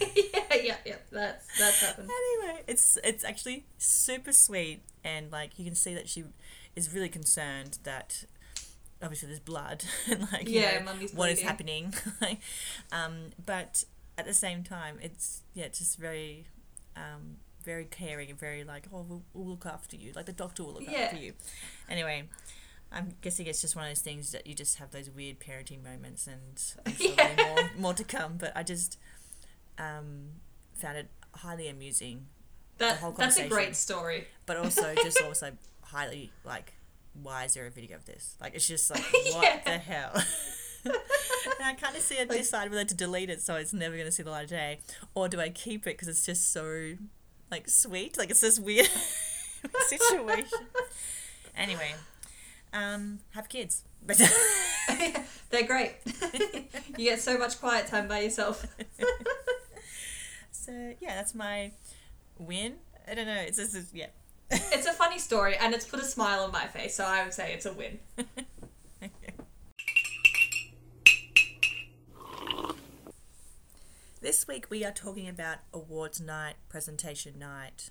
yeah, 0.00 0.56
yeah, 0.62 0.76
yeah. 0.84 0.96
That's 1.10 1.58
that's 1.58 1.80
happened. 1.80 2.10
anyway, 2.10 2.62
it's 2.66 2.98
it's 3.02 3.24
actually 3.24 3.66
super 3.78 4.32
sweet 4.32 4.82
and 5.04 5.30
like 5.30 5.58
you 5.58 5.64
can 5.64 5.74
see 5.74 5.94
that 5.94 6.08
she 6.08 6.24
is 6.76 6.92
really 6.94 7.08
concerned 7.08 7.78
that 7.84 8.24
obviously 9.02 9.26
there's 9.28 9.40
blood 9.40 9.84
and 10.10 10.30
like 10.32 10.48
you 10.48 10.60
Yeah, 10.60 10.82
know, 10.84 10.92
is 11.00 11.12
bleeding. 11.12 11.44
happening 11.46 11.94
um 12.92 13.30
but 13.44 13.84
at 14.18 14.26
the 14.26 14.34
same 14.34 14.62
time 14.62 14.98
it's 15.02 15.42
yeah 15.54 15.64
it's 15.64 15.78
just 15.78 15.98
very 15.98 16.46
um 16.96 17.36
very 17.64 17.84
caring 17.84 18.30
and 18.30 18.38
very 18.38 18.64
like 18.64 18.86
oh 18.92 19.04
we'll, 19.08 19.22
we'll 19.34 19.46
look 19.46 19.66
after 19.66 19.96
you 19.96 20.12
like 20.14 20.26
the 20.26 20.32
doctor 20.32 20.64
will 20.64 20.74
look 20.74 20.84
Yeah. 20.90 21.00
after 21.00 21.16
you 21.16 21.32
anyway 21.88 22.24
I'm 22.92 23.14
guessing 23.20 23.46
it's 23.46 23.60
just 23.60 23.76
one 23.76 23.84
of 23.84 23.90
those 23.90 24.00
things 24.00 24.32
that 24.32 24.46
you 24.46 24.54
just 24.54 24.78
have 24.78 24.90
those 24.90 25.08
weird 25.10 25.38
parenting 25.40 25.82
moments 25.84 26.26
and 26.26 26.62
I'm 26.84 26.94
sure 26.94 27.14
there'll 27.16 27.36
more, 27.54 27.70
more 27.78 27.94
to 27.94 28.04
come 28.04 28.36
but 28.38 28.52
I 28.56 28.62
just 28.62 28.98
um 29.78 30.30
found 30.74 30.98
it 30.98 31.08
highly 31.36 31.68
amusing 31.68 32.26
That 32.78 32.98
whole 32.98 33.12
that's 33.12 33.38
a 33.38 33.48
great 33.48 33.76
story. 33.76 34.26
but 34.46 34.56
also 34.56 34.94
just 34.96 35.22
also 35.26 35.52
highly 35.90 36.30
like 36.44 36.74
why 37.22 37.44
is 37.44 37.54
there 37.54 37.66
a 37.66 37.70
video 37.70 37.96
of 37.96 38.04
this 38.06 38.36
like 38.40 38.54
it's 38.54 38.66
just 38.68 38.90
like 38.90 39.02
what 39.12 39.42
Yeah. 39.42 39.60
the 39.64 39.78
hell 39.78 40.12
and 40.84 40.94
I 41.64 41.74
kind 41.74 41.94
of 41.96 42.02
see 42.02 42.14
it 42.14 42.28
decide 42.30 42.70
whether 42.70 42.84
to 42.84 42.94
delete 42.94 43.28
it 43.30 43.42
so 43.42 43.56
it's 43.56 43.72
never 43.72 43.94
going 43.96 44.06
to 44.06 44.12
see 44.12 44.22
the 44.22 44.30
light 44.30 44.44
of 44.44 44.50
day, 44.50 44.78
or 45.14 45.28
do 45.28 45.38
I 45.40 45.50
keep 45.50 45.82
it 45.86 45.94
because 45.94 46.08
it's 46.08 46.24
just 46.24 46.52
so 46.52 46.94
like 47.50 47.68
sweet, 47.68 48.16
like 48.16 48.30
it's 48.30 48.40
this 48.40 48.58
weird 48.58 48.86
situation. 49.88 50.58
Anyway, 51.56 51.92
um, 52.72 53.18
have 53.32 53.48
kids. 53.50 53.82
But 54.06 54.16
They're 55.50 55.66
great. 55.66 55.96
you 56.96 57.10
get 57.10 57.20
so 57.20 57.36
much 57.36 57.60
quiet 57.60 57.86
time 57.88 58.08
by 58.08 58.20
yourself. 58.20 58.64
so 60.50 60.94
yeah, 61.00 61.16
that's 61.16 61.34
my 61.34 61.72
win. 62.38 62.76
I 63.06 63.14
don't 63.14 63.26
know. 63.26 63.40
It's 63.40 63.58
just 63.58 63.94
yeah. 63.94 64.06
It's 64.50 64.86
a 64.86 64.92
funny 64.92 65.18
story 65.18 65.56
and 65.56 65.74
it's 65.74 65.84
put 65.86 66.00
a 66.00 66.04
smile 66.04 66.40
on 66.40 66.50
my 66.52 66.66
face, 66.66 66.94
so 66.96 67.04
I 67.04 67.22
would 67.22 67.34
say 67.34 67.52
it's 67.52 67.66
a 67.66 67.72
win. 67.72 67.98
This 74.20 74.46
week 74.46 74.66
we 74.68 74.84
are 74.84 74.92
talking 74.92 75.28
about 75.28 75.58
awards 75.72 76.20
night, 76.20 76.56
presentation 76.68 77.38
night, 77.38 77.90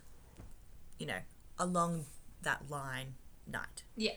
you 0.99 1.07
know, 1.07 1.19
along 1.57 2.05
that 2.43 2.69
line 2.69 3.15
night, 3.47 3.83
Yeah. 3.95 4.13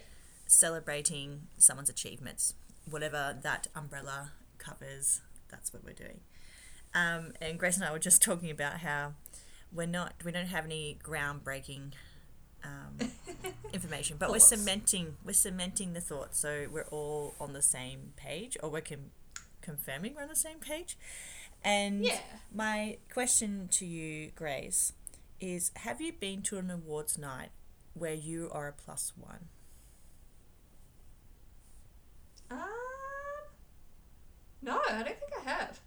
celebrating 0.46 1.48
someone's 1.56 1.88
achievements, 1.88 2.54
whatever 2.88 3.38
that 3.42 3.68
umbrella 3.74 4.32
covers, 4.58 5.22
that's 5.50 5.72
what 5.72 5.84
we're 5.84 5.94
doing. 5.94 6.20
Um, 6.94 7.32
and 7.40 7.58
Grace 7.58 7.76
and 7.76 7.84
I 7.84 7.92
were 7.92 7.98
just 7.98 8.20
talking 8.30 8.50
about 8.50 8.80
how 8.80 9.14
we're 9.72 9.86
not, 9.86 10.14
we 10.22 10.32
don't 10.32 10.46
have 10.46 10.66
any 10.66 10.98
groundbreaking 11.02 11.92
um, 12.64 13.10
information, 13.72 14.16
but 14.18 14.30
we're 14.30 14.38
cementing, 14.38 15.16
we're 15.24 15.32
cementing 15.32 15.92
the 15.92 16.00
thoughts, 16.00 16.38
so 16.38 16.66
we're 16.72 16.86
all 16.90 17.34
on 17.40 17.52
the 17.52 17.62
same 17.62 18.12
page, 18.16 18.56
or 18.62 18.68
we're 18.70 18.80
com- 18.80 19.10
confirming 19.60 20.14
we're 20.14 20.22
on 20.22 20.28
the 20.28 20.36
same 20.36 20.58
page. 20.58 20.96
And 21.64 22.04
Yeah. 22.04 22.18
my 22.54 22.98
question 23.12 23.68
to 23.72 23.86
you, 23.86 24.30
Grace, 24.34 24.92
is 25.40 25.70
have 25.76 26.00
you 26.00 26.12
been 26.12 26.42
to 26.42 26.58
an 26.58 26.70
awards 26.70 27.18
night 27.18 27.50
where 27.94 28.14
you 28.14 28.48
are 28.52 28.68
a 28.68 28.72
plus 28.72 29.12
one? 29.16 29.48
Um, 32.50 32.58
no, 34.60 34.80
I 34.88 35.02
don't 35.02 35.06
think 35.18 35.32
I 35.46 35.50
have. 35.50 35.80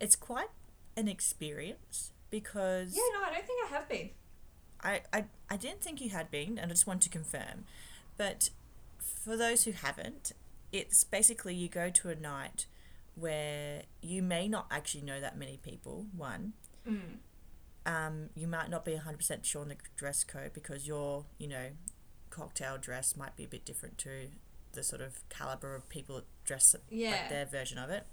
It's 0.00 0.16
quite 0.16 0.48
an 0.96 1.08
experience 1.08 2.12
because 2.30 2.94
Yeah, 2.96 3.02
no, 3.14 3.26
I 3.26 3.32
don't 3.34 3.46
think 3.46 3.60
I 3.64 3.68
have 3.74 3.88
been. 3.88 4.10
I, 4.86 5.00
I, 5.12 5.24
I 5.50 5.56
didn't 5.56 5.82
think 5.82 6.00
you 6.00 6.10
had 6.10 6.30
been, 6.30 6.58
and 6.58 6.70
I 6.70 6.74
just 6.74 6.86
want 6.86 7.02
to 7.02 7.08
confirm. 7.08 7.64
But 8.16 8.50
for 9.24 9.36
those 9.36 9.64
who 9.64 9.72
haven't, 9.72 10.32
it's 10.72 11.04
basically 11.04 11.54
you 11.54 11.68
go 11.68 11.90
to 11.90 12.08
a 12.10 12.14
night 12.14 12.66
where 13.14 13.82
you 14.02 14.22
may 14.22 14.46
not 14.48 14.66
actually 14.70 15.02
know 15.02 15.20
that 15.20 15.36
many 15.36 15.58
people, 15.62 16.06
one. 16.16 16.52
Mm. 16.88 17.00
Um, 17.84 18.28
you 18.34 18.46
might 18.46 18.68
not 18.70 18.84
be 18.84 18.92
100% 18.92 19.44
sure 19.44 19.62
on 19.62 19.68
the 19.68 19.76
dress 19.96 20.24
code 20.24 20.52
because 20.52 20.86
your, 20.86 21.24
you 21.38 21.48
know, 21.48 21.68
cocktail 22.30 22.78
dress 22.78 23.16
might 23.16 23.36
be 23.36 23.44
a 23.44 23.48
bit 23.48 23.64
different 23.64 23.96
to 23.98 24.28
the 24.72 24.82
sort 24.82 25.00
of 25.00 25.26
caliber 25.30 25.74
of 25.74 25.88
people 25.88 26.16
that 26.16 26.24
dress 26.44 26.74
Yeah. 26.90 27.10
like 27.12 27.28
their 27.30 27.46
version 27.46 27.78
of 27.78 27.90
it. 27.90 28.04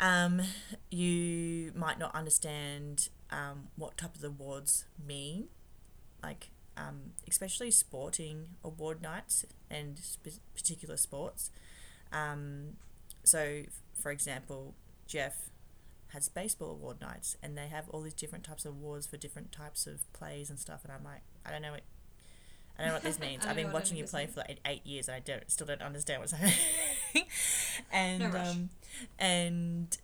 Um, 0.00 0.42
you 0.90 1.72
might 1.74 1.98
not 1.98 2.14
understand 2.14 3.08
um, 3.30 3.68
what 3.76 3.96
type 3.96 4.16
of 4.16 4.24
awards 4.24 4.84
mean, 5.06 5.46
like 6.22 6.50
um, 6.76 7.12
especially 7.28 7.70
sporting 7.70 8.48
award 8.64 9.02
nights 9.02 9.44
and 9.70 9.98
spe- 9.98 10.40
particular 10.54 10.96
sports. 10.96 11.50
Um, 12.12 12.76
so, 13.24 13.62
for 13.94 14.10
example, 14.10 14.74
Jeff 15.06 15.50
has 16.08 16.28
baseball 16.28 16.70
award 16.70 17.00
nights, 17.00 17.36
and 17.42 17.56
they 17.56 17.68
have 17.68 17.88
all 17.90 18.00
these 18.02 18.14
different 18.14 18.44
types 18.44 18.64
of 18.64 18.72
awards 18.72 19.06
for 19.06 19.16
different 19.16 19.52
types 19.52 19.86
of 19.86 20.10
plays 20.12 20.50
and 20.50 20.58
stuff. 20.58 20.80
And 20.84 20.92
I'm 20.92 21.04
like, 21.04 21.22
I 21.44 21.50
don't 21.50 21.62
know 21.62 21.72
what. 21.72 21.82
I 22.78 22.82
don't 22.82 22.88
know 22.88 22.94
what 22.94 23.02
this 23.02 23.18
means. 23.20 23.44
I've 23.46 23.56
been 23.56 23.72
watching 23.72 23.96
you 23.96 24.04
play 24.04 24.22
means. 24.22 24.34
for 24.34 24.40
like 24.40 24.58
eight 24.66 24.86
years, 24.86 25.08
and 25.08 25.14
I 25.16 25.20
don't 25.20 25.50
still 25.50 25.66
don't 25.66 25.82
understand 25.82 26.20
what's 26.20 26.32
happening. 27.12 27.26
and 27.92 28.18
No 28.32 28.38
um, 28.40 28.70
and 29.18 29.96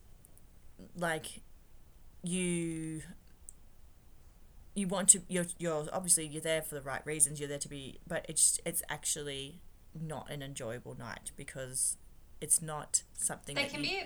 like 0.97 1.41
you 2.23 3.03
you 4.79 4.87
want 4.89 5.09
to 5.11 5.21
you're 5.29 5.47
you're 5.59 5.87
obviously 5.93 6.27
you're 6.27 6.43
there 6.43 6.63
for 6.63 6.75
the 6.75 6.81
right 6.83 7.05
reasons 7.05 7.39
you're 7.41 7.49
there 7.49 7.59
to 7.59 7.69
be 7.69 7.99
but 8.07 8.25
it's 8.29 8.61
it's 8.65 8.83
actually 8.89 9.61
not 9.99 10.31
an 10.31 10.43
enjoyable 10.43 10.97
night 10.99 11.33
because 11.37 11.97
it's 12.41 12.63
not 12.63 13.03
something 13.15 13.55
They 13.57 13.63
that 13.63 13.71
can 13.73 13.83
you, 13.83 13.91
be 13.91 14.03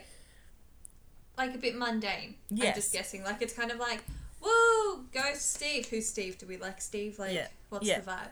like 1.37 1.55
a 1.55 1.59
bit 1.59 1.77
mundane. 1.77 2.37
I'm 2.51 2.75
just 2.75 2.93
guessing. 2.93 3.25
Like 3.25 3.43
it's 3.43 3.53
kind 3.55 3.71
of 3.71 3.79
like, 3.79 4.03
woo, 4.41 5.05
go 5.13 5.33
Steve. 5.35 5.87
Who's 5.89 6.07
Steve? 6.09 6.39
Do 6.39 6.47
we 6.47 6.57
like 6.57 6.81
Steve? 6.81 7.19
Like, 7.19 7.35
Yeah. 7.35 7.49
what's 7.71 7.87
Yeah. 7.87 8.01
the 8.01 8.11
vibe? 8.11 8.31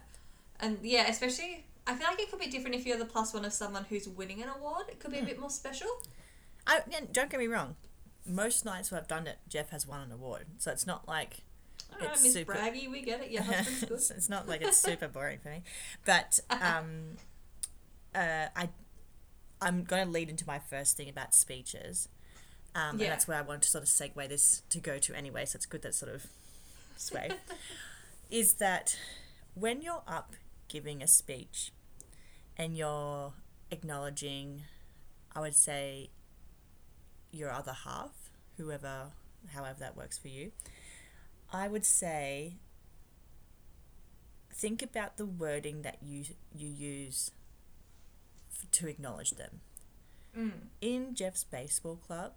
And 0.61 0.79
yeah, 0.83 1.09
especially, 1.09 1.65
I 1.87 1.95
feel 1.95 2.07
like 2.09 2.21
it 2.21 2.31
could 2.31 2.41
be 2.41 2.47
different 2.47 2.77
if 2.77 2.87
you're 2.87 2.99
the 2.99 3.05
plus 3.07 3.33
one 3.35 3.45
of 3.45 3.53
someone 3.53 3.85
who's 3.89 4.09
winning 4.09 4.43
an 4.43 4.49
award. 4.49 4.87
It 4.89 5.01
could 5.01 5.11
be 5.11 5.19
a 5.19 5.21
Hmm. 5.21 5.27
bit 5.27 5.39
more 5.41 5.51
special. 5.51 5.89
I, 6.67 6.81
and 6.97 7.13
don't 7.13 7.31
get 7.31 7.41
me 7.41 7.47
wrong 7.47 7.77
most 8.27 8.65
nights 8.67 8.91
where 8.91 9.01
I've 9.01 9.09
done 9.09 9.27
it 9.27 9.39
Jeff 9.49 9.71
has 9.71 9.87
won 9.87 10.03
an 10.03 10.13
award 10.13 10.45
so 10.59 10.71
it's 10.71 10.87
not 10.87 11.09
like 11.09 11.39
It's 12.01 12.23
Miss 12.23 12.33
super- 12.33 12.55
Braggy, 12.55 12.91
we 12.91 13.03
get 13.03 13.21
it. 13.23 13.31
Your 13.31 13.43
husband's 13.43 13.81
good. 13.85 13.93
it's, 13.93 14.11
it's 14.17 14.29
not 14.29 14.49
like 14.49 14.63
it's 14.63 14.79
super 14.79 15.09
boring 15.09 15.39
for 15.43 15.49
me, 15.51 15.63
but 16.05 16.39
um, 16.51 17.17
uh, 18.15 18.47
I 18.57 18.69
I'm 19.63 19.85
going 19.85 20.07
to 20.07 20.11
lead 20.11 20.31
into 20.31 20.47
my 20.47 20.59
first 20.59 20.97
thing 20.97 21.09
about 21.09 21.35
speeches, 21.35 22.09
um, 22.75 22.99
Yeah. 22.99 23.05
and 23.05 23.13
that's 23.13 23.29
where 23.29 23.39
I 23.39 23.43
want 23.43 23.63
to 23.63 23.69
sort 23.69 23.83
of 23.85 23.89
segue 23.91 24.29
this 24.29 24.63
to 24.71 24.79
go 24.81 24.99
to 24.99 25.15
anyway. 25.15 25.45
So 25.45 25.57
it's 25.57 25.67
good 25.67 25.83
that 25.83 25.95
sort 25.95 26.15
of 26.15 26.27
sway 26.97 27.31
is 28.31 28.55
that 28.55 28.97
when 29.55 29.83
you're 29.83 30.03
up 30.07 30.35
giving 30.69 31.03
a 31.03 31.07
speech 31.09 31.73
and 32.57 32.77
you're 32.77 33.33
acknowledging, 33.71 34.63
I 35.35 35.41
would 35.41 35.55
say, 35.57 36.11
your 37.33 37.51
other 37.51 37.73
half, 37.85 38.31
whoever, 38.57 39.09
however 39.55 39.79
that 39.81 39.97
works 39.97 40.19
for 40.19 40.29
you. 40.29 40.53
I 41.53 41.69
would 41.69 41.85
say 41.85 42.55
think 44.53 44.83
about 44.83 45.17
the 45.17 45.27
wording 45.27 45.83
that 45.83 45.99
you 46.03 46.25
you 46.55 46.69
use 46.69 47.31
f- 48.53 48.71
to 48.73 48.89
acknowledge 48.89 49.33
them. 49.33 49.61
Mm. 50.37 50.53
In 50.81 51.15
Jeff's 51.15 51.45
baseball 51.45 51.97
club, 51.97 52.35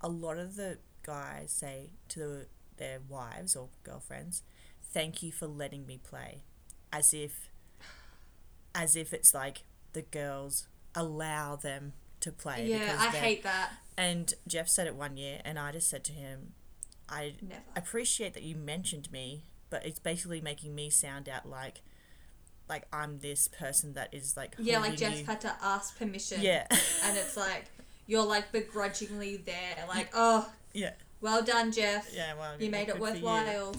a 0.00 0.08
lot 0.08 0.38
of 0.38 0.56
the 0.56 0.78
guys 1.04 1.52
say 1.52 1.90
to 2.08 2.18
the, 2.18 2.46
their 2.78 2.98
wives 3.08 3.54
or 3.54 3.68
girlfriends, 3.84 4.42
"Thank 4.82 5.22
you 5.22 5.30
for 5.30 5.46
letting 5.46 5.86
me 5.86 5.98
play," 5.98 6.42
as 6.92 7.14
if 7.14 7.50
as 8.74 8.96
if 8.96 9.12
it's 9.12 9.32
like 9.32 9.62
the 9.92 10.02
girls 10.02 10.68
allow 10.94 11.56
them 11.56 11.92
to 12.20 12.32
play. 12.32 12.66
Yeah, 12.66 12.96
I 12.98 13.08
hate 13.08 13.42
that. 13.42 13.72
And 13.96 14.34
Jeff 14.46 14.68
said 14.68 14.86
it 14.86 14.94
one 14.94 15.16
year, 15.16 15.40
and 15.44 15.58
I 15.58 15.72
just 15.72 15.88
said 15.88 16.04
to 16.04 16.12
him, 16.12 16.54
"I 17.08 17.34
Never. 17.42 17.60
appreciate 17.76 18.34
that 18.34 18.42
you 18.42 18.56
mentioned 18.56 19.10
me, 19.12 19.44
but 19.70 19.84
it's 19.86 19.98
basically 19.98 20.40
making 20.40 20.74
me 20.74 20.90
sound 20.90 21.28
out 21.28 21.48
like 21.48 21.82
like 22.68 22.84
I'm 22.92 23.20
this 23.20 23.46
person 23.48 23.92
that 23.94 24.12
is 24.12 24.36
like 24.36 24.54
Yeah, 24.58 24.80
like 24.80 25.00
you- 25.00 25.24
had 25.24 25.40
to 25.42 25.54
ask 25.62 25.96
permission. 25.98 26.40
yeah 26.42 26.66
And 27.04 27.16
it's 27.16 27.36
like, 27.36 27.66
you're 28.08 28.24
like 28.24 28.50
begrudgingly 28.50 29.36
there. 29.36 29.84
Like, 29.88 30.10
oh, 30.14 30.50
yeah 30.72 30.94
well 31.20 31.42
done, 31.42 31.70
Jeff. 31.72 32.12
yeah 32.12 32.34
well 32.34 32.60
You 32.60 32.70
made 32.70 32.88
it 32.88 32.98
good 32.98 33.08
for 33.12 33.16
you. 33.16 33.24
worthwhile. 33.24 33.76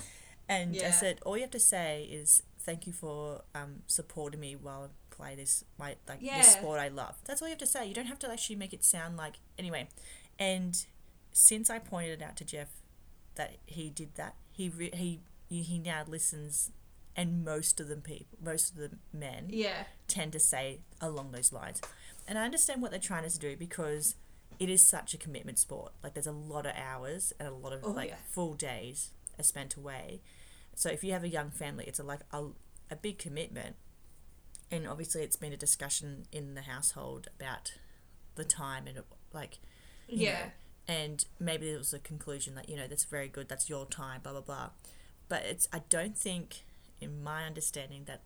and 0.49 0.75
I 0.77 0.91
said 0.91 1.19
all 1.25 1.35
you 1.35 1.41
have 1.43 1.51
to 1.51 1.59
say 1.59 2.03
is 2.09 2.43
thank 2.59 2.87
you 2.87 2.93
for 2.93 3.41
um, 3.53 3.81
supporting 3.87 4.39
me 4.39 4.55
while 4.55 4.83
I 4.85 5.15
play 5.15 5.35
this 5.35 5.63
my 5.77 5.95
like 6.07 6.19
Yeah. 6.21 6.37
this 6.37 6.53
sport 6.53 6.79
I 6.79 6.87
love 6.87 7.15
that's 7.25 7.41
all 7.41 7.47
you 7.49 7.51
have 7.53 7.59
to 7.59 7.67
say 7.67 7.85
you 7.87 7.93
don't 7.93 8.05
have 8.07 8.19
to 8.19 8.31
actually 8.31 8.55
make 8.55 8.71
it 8.73 8.83
sound 8.85 9.17
like 9.17 9.35
anyway 9.59 9.87
and 10.39 10.85
since 11.33 11.69
I 11.69 11.79
pointed 11.79 12.21
it 12.21 12.23
out 12.25 12.37
to 12.37 12.45
Jeff 12.45 12.69
that 13.37 13.55
he 13.65 13.89
did 13.89 14.13
that 14.15 14.35
he 14.51 14.69
re- 14.69 14.91
he 14.93 15.21
he 15.49 15.79
now 15.79 16.03
listens 16.07 16.71
and 17.15 17.43
most 17.45 17.79
of 17.79 17.87
the 17.87 17.95
people 17.95 18.37
most 18.43 18.71
of 18.71 18.77
the 18.77 18.91
men 19.13 19.47
Yeah. 19.49 19.85
tend 20.07 20.33
to 20.33 20.39
say 20.39 20.81
along 21.01 21.31
those 21.31 21.51
lines. 21.53 21.81
And 22.27 22.37
I 22.37 22.43
understand 22.43 22.81
what 22.81 22.91
they're 22.91 22.99
trying 22.99 23.27
to 23.29 23.39
do 23.39 23.55
because 23.55 24.15
it 24.59 24.69
is 24.69 24.81
such 24.87 25.13
a 25.13 25.17
commitment 25.17 25.57
sport. 25.57 25.93
Like 26.03 26.13
there's 26.13 26.27
a 26.27 26.31
lot 26.31 26.65
of 26.65 26.73
hours 26.75 27.31
and 27.39 27.47
a 27.47 27.53
lot 27.53 27.71
of 27.73 27.79
Oh, 27.85 27.91
like 27.91 28.09
yeah. 28.09 28.15
full 28.29 28.53
days 28.53 29.11
are 29.39 29.43
spent 29.43 29.75
away. 29.75 30.19
So 30.75 30.89
if 30.89 31.03
you 31.03 31.11
have 31.13 31.23
a 31.23 31.29
young 31.29 31.49
family, 31.49 31.85
it's 31.87 31.99
a, 31.99 32.03
like 32.03 32.21
a, 32.31 32.47
a 32.91 32.95
big 32.95 33.17
commitment. 33.17 33.77
And 34.69 34.85
obviously, 34.87 35.21
it's 35.23 35.37
been 35.37 35.53
a 35.53 35.57
discussion 35.57 36.25
in 36.31 36.53
the 36.55 36.63
household 36.63 37.29
about 37.39 37.71
the 38.35 38.43
time 38.43 38.85
and 38.87 39.01
like 39.33 39.59
Yeah. 40.07 40.33
know, 40.33 40.45
and 40.87 41.25
maybe 41.39 41.69
it 41.69 41.77
was 41.77 41.93
a 41.93 41.99
conclusion 41.99 42.55
that 42.55 42.69
you 42.69 42.75
know 42.75 42.87
that's 42.87 43.03
very 43.05 43.27
good 43.27 43.49
that's 43.49 43.69
your 43.69 43.85
time 43.85 44.21
blah 44.23 44.31
blah 44.31 44.41
blah 44.41 44.69
but 45.29 45.43
it's 45.43 45.67
i 45.73 45.81
don't 45.89 46.17
think 46.17 46.63
in 47.01 47.21
my 47.23 47.43
understanding 47.45 48.03
that 48.05 48.21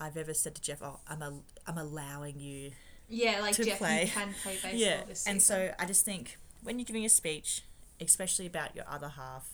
i've 0.00 0.16
ever 0.16 0.32
said 0.34 0.54
to 0.54 0.62
jeff 0.62 0.82
oh 0.82 1.00
i'm, 1.08 1.22
a, 1.22 1.32
I'm 1.66 1.78
allowing 1.78 2.38
you 2.38 2.72
Yeah, 3.08 3.40
like 3.40 3.54
to 3.56 3.64
Jeff, 3.64 3.78
play. 3.78 4.04
you 4.04 4.10
can 4.10 4.34
play 4.42 4.52
baseball 4.54 4.70
yeah, 4.74 5.02
and 5.26 5.42
so 5.42 5.72
I 5.78 5.84
just 5.86 6.04
think 6.04 6.38
when 6.62 6.78
you're 6.78 6.86
giving 6.86 7.04
a 7.04 7.08
speech, 7.10 7.62
especially 8.00 8.46
about 8.46 8.74
your 8.74 8.86
other 8.88 9.10
half, 9.10 9.50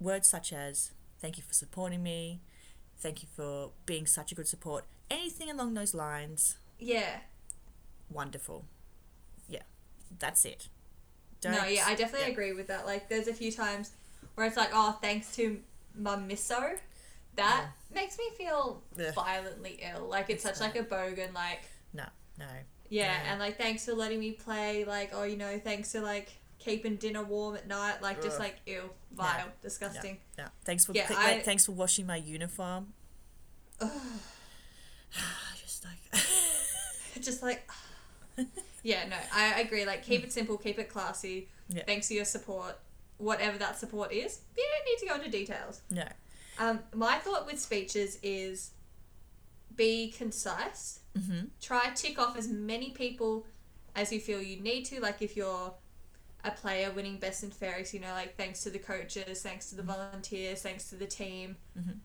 words 0.00 0.28
such 0.28 0.52
as 0.52 0.92
"Thank 1.20 1.36
you 1.36 1.42
for 1.42 1.52
supporting 1.52 2.02
me," 2.02 2.40
"Thank 2.98 3.22
you 3.22 3.28
for 3.34 3.70
being 3.86 4.06
such 4.06 4.30
a 4.32 4.34
good 4.36 4.46
support," 4.46 4.84
anything 5.10 5.50
along 5.50 5.74
those 5.74 5.94
lines, 5.94 6.56
yeah. 6.78 7.20
wonderful. 8.08 8.64
Yeah, 9.48 9.62
that's 10.18 10.44
it. 10.44 10.68
No, 11.50 11.64
yeah, 11.66 11.84
I 11.86 11.94
definitely 11.94 12.28
yeah. 12.28 12.32
agree 12.32 12.52
with 12.52 12.68
that. 12.68 12.86
Like, 12.86 13.08
there's 13.08 13.28
a 13.28 13.34
few 13.34 13.50
times 13.50 13.90
where 14.34 14.46
it's 14.46 14.56
like, 14.56 14.70
oh, 14.72 14.98
thanks 15.02 15.34
to 15.36 15.58
Mum 15.96 16.28
Misso, 16.28 16.78
that 17.36 17.66
makes 17.94 18.16
me 18.18 18.24
feel 18.36 18.82
Ugh. 18.98 19.14
violently 19.14 19.80
ill. 19.92 20.06
Like, 20.08 20.30
it's 20.30 20.42
such 20.42 20.60
like 20.60 20.76
a 20.76 20.84
bogan, 20.84 21.34
like, 21.34 21.62
No, 21.92 22.04
no. 22.38 22.46
yeah, 22.88 23.08
No. 23.24 23.30
and 23.30 23.40
like, 23.40 23.58
thanks 23.58 23.84
for 23.84 23.92
letting 23.94 24.20
me 24.20 24.32
play. 24.32 24.84
Like, 24.84 25.10
oh, 25.14 25.24
you 25.24 25.36
know, 25.36 25.58
thanks 25.58 25.92
for 25.92 26.00
like 26.00 26.30
keeping 26.58 26.96
dinner 26.96 27.22
warm 27.24 27.56
at 27.56 27.66
night. 27.66 28.00
Like, 28.02 28.22
just 28.22 28.38
like, 28.38 28.56
ew, 28.66 28.90
vile, 29.14 29.48
disgusting. 29.62 30.18
No, 30.38 30.44
thanks 30.64 30.84
for 30.84 30.92
Yeah, 30.92 31.06
th- 31.06 31.18
I- 31.18 31.32
like, 31.32 31.44
thanks 31.44 31.66
for 31.66 31.72
washing 31.72 32.06
my 32.06 32.16
uniform. 32.16 32.92
Just 35.60 35.84
like 35.84 36.22
just 37.20 37.42
like 37.42 37.68
yeah 38.82 39.06
no 39.08 39.16
I 39.32 39.60
agree. 39.60 39.84
Like 39.86 40.02
keep 40.02 40.24
it 40.24 40.32
simple 40.32 40.56
keep 40.58 40.78
it 40.78 40.88
classy. 40.88 41.48
Yeah. 41.68 41.82
thanks 41.86 42.08
for 42.08 42.14
your 42.14 42.24
support. 42.24 42.78
Whatever 43.18 43.56
that 43.58 43.78
support 43.78 44.12
is 44.12 44.40
you 44.56 44.64
don't 44.72 44.84
need 44.86 44.98
to 45.00 45.06
go 45.06 45.14
into 45.16 45.30
details. 45.30 45.80
No. 45.90 46.06
um, 46.58 46.80
my 46.94 47.18
thought 47.18 47.46
with 47.46 47.58
speeches 47.60 48.18
is 48.22 48.70
be 49.76 50.10
concise. 50.16 51.00
Mhm. 51.18 51.48
try 51.60 51.90
tick 51.94 52.18
off 52.18 52.36
as 52.36 52.48
many 52.48 52.90
people 52.90 53.46
as 53.94 54.12
you 54.12 54.20
feel 54.20 54.40
you 54.42 54.60
need 54.60 54.84
to. 54.86 55.00
Like 55.00 55.22
if 55.22 55.36
you're 55.36 55.74
a 56.44 56.50
player 56.50 56.90
winning 56.90 57.18
best 57.18 57.42
and 57.44 57.54
fairest 57.54 57.94
you 57.94 58.00
know 58.00 58.12
like 58.12 58.36
thanks 58.36 58.62
to 58.64 58.70
the 58.70 58.78
coaches 58.78 59.42
thanks 59.42 59.70
to 59.70 59.76
the 59.76 59.82
volunteers 59.82 60.60
thanks 60.62 60.88
to 60.90 60.96
the 60.96 61.06
team. 61.06 61.56
Mhm. 61.78 61.98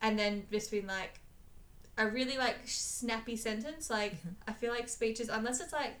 and 0.00 0.16
then 0.18 0.46
just 0.52 0.70
being 0.70 0.86
like 0.86 1.18
a 1.96 2.06
really 2.08 2.36
like 2.36 2.56
snappy 2.66 3.36
sentence 3.36 3.88
like 3.90 4.14
Mhm. 4.14 4.34
i 4.48 4.52
feel 4.52 4.72
like 4.72 4.88
speeches 4.88 5.28
unless 5.28 5.60
it's 5.60 5.72
like 5.72 5.94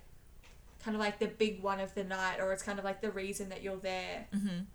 kind 0.82 0.94
of 0.96 1.00
like 1.00 1.18
the 1.18 1.26
big 1.28 1.62
one 1.62 1.80
of 1.80 1.94
the 1.94 2.04
night 2.04 2.38
or 2.40 2.52
it's 2.52 2.62
kind 2.62 2.78
of 2.78 2.84
like 2.84 3.00
the 3.00 3.10
reason 3.10 3.48
that 3.50 3.62
you're 3.62 3.76
there 3.76 4.26
Mhm. 4.34 4.66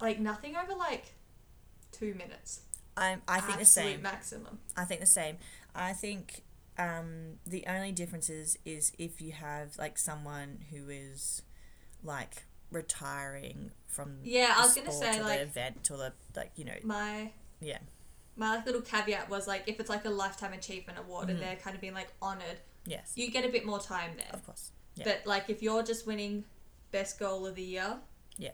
like 0.00 0.18
nothing 0.20 0.56
over 0.56 0.74
like 0.74 1.06
two 1.92 2.14
minutes 2.14 2.60
I'm, 2.98 3.20
I 3.28 3.40
think 3.40 3.58
the 3.58 3.64
same. 3.66 4.00
maximum 4.02 4.58
I 4.76 4.84
think 4.86 5.00
the 5.00 5.06
same. 5.06 5.36
I 5.74 5.92
think 5.92 6.42
um, 6.78 7.38
the 7.46 7.64
only 7.66 7.92
difference 7.92 8.28
is, 8.30 8.58
is 8.64 8.92
if 8.98 9.20
you 9.22 9.32
have 9.32 9.76
like 9.78 9.96
someone 9.98 10.64
who 10.70 10.88
is 10.90 11.42
like 12.02 12.44
retiring 12.70 13.70
from 13.86 14.18
Yeah, 14.22 14.54
I 14.56 14.62
was 14.62 14.74
gonna 14.74 14.92
say, 14.92 15.22
like- 15.22 15.38
the 15.38 15.42
event 15.44 15.90
or 15.90 15.96
the 15.98 16.12
like 16.34 16.52
you 16.56 16.64
know 16.64 16.76
my 16.84 17.32
yeah 17.60 17.78
my 18.36 18.56
like 18.56 18.66
little 18.66 18.80
caveat 18.82 19.28
was 19.30 19.46
like 19.46 19.62
if 19.66 19.80
it's 19.80 19.88
like 19.90 20.04
a 20.04 20.10
lifetime 20.10 20.52
achievement 20.52 20.98
award 20.98 21.28
and 21.30 21.38
Mhm. 21.38 21.42
they're 21.42 21.56
kind 21.56 21.74
of 21.74 21.80
being 21.80 21.94
like 21.94 22.08
honored 22.20 22.58
yes 22.86 23.12
you 23.16 23.30
get 23.30 23.44
a 23.44 23.48
bit 23.48 23.64
more 23.64 23.80
time 23.80 24.12
there 24.16 24.26
of 24.32 24.44
course 24.44 24.70
yeah. 24.94 25.04
but 25.04 25.22
like 25.26 25.48
if 25.48 25.62
you're 25.62 25.82
just 25.82 26.06
winning 26.06 26.44
best 26.92 27.18
goal 27.18 27.46
of 27.46 27.54
the 27.54 27.62
year 27.62 27.96
Yeah. 28.36 28.50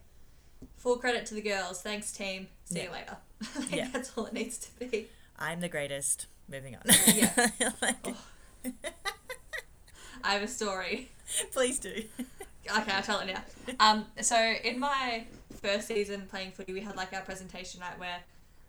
full 0.77 0.97
credit 0.99 1.27
to 1.27 1.35
the 1.35 1.43
girls 1.43 1.83
thanks 1.83 2.13
team 2.13 2.49
see 2.65 2.83
you 2.83 2.91
later 2.91 3.17
Like, 3.59 3.73
Yeah. 3.73 3.89
that's 3.93 4.13
all 4.17 4.27
it 4.27 4.33
needs 4.33 4.59
to 4.59 4.69
be 4.79 5.09
I'm 5.39 5.61
the 5.61 5.69
greatest. 5.69 6.27
Moving 6.49 6.77
on. 6.77 6.83
Yeah. 7.15 7.51
Like, 7.83 7.97
Oh. 8.05 8.17
i 10.23 10.35
have 10.35 10.43
a 10.43 10.49
story 10.49 11.11
please 11.53 11.79
do. 11.79 12.05
Okay, 12.71 12.93
I'll 12.93 13.03
tell 13.03 13.19
it 13.21 13.27
now. 13.27 13.43
Um, 13.81 14.05
so 14.21 14.37
in 14.37 14.79
my 14.79 15.25
first 15.61 15.89
season 15.89 16.27
playing 16.31 16.53
footy, 16.53 16.73
we 16.73 16.81
had 16.81 16.95
like 16.97 17.13
our 17.13 17.23
presentation 17.23 17.81
night 17.81 17.99
where 17.99 18.19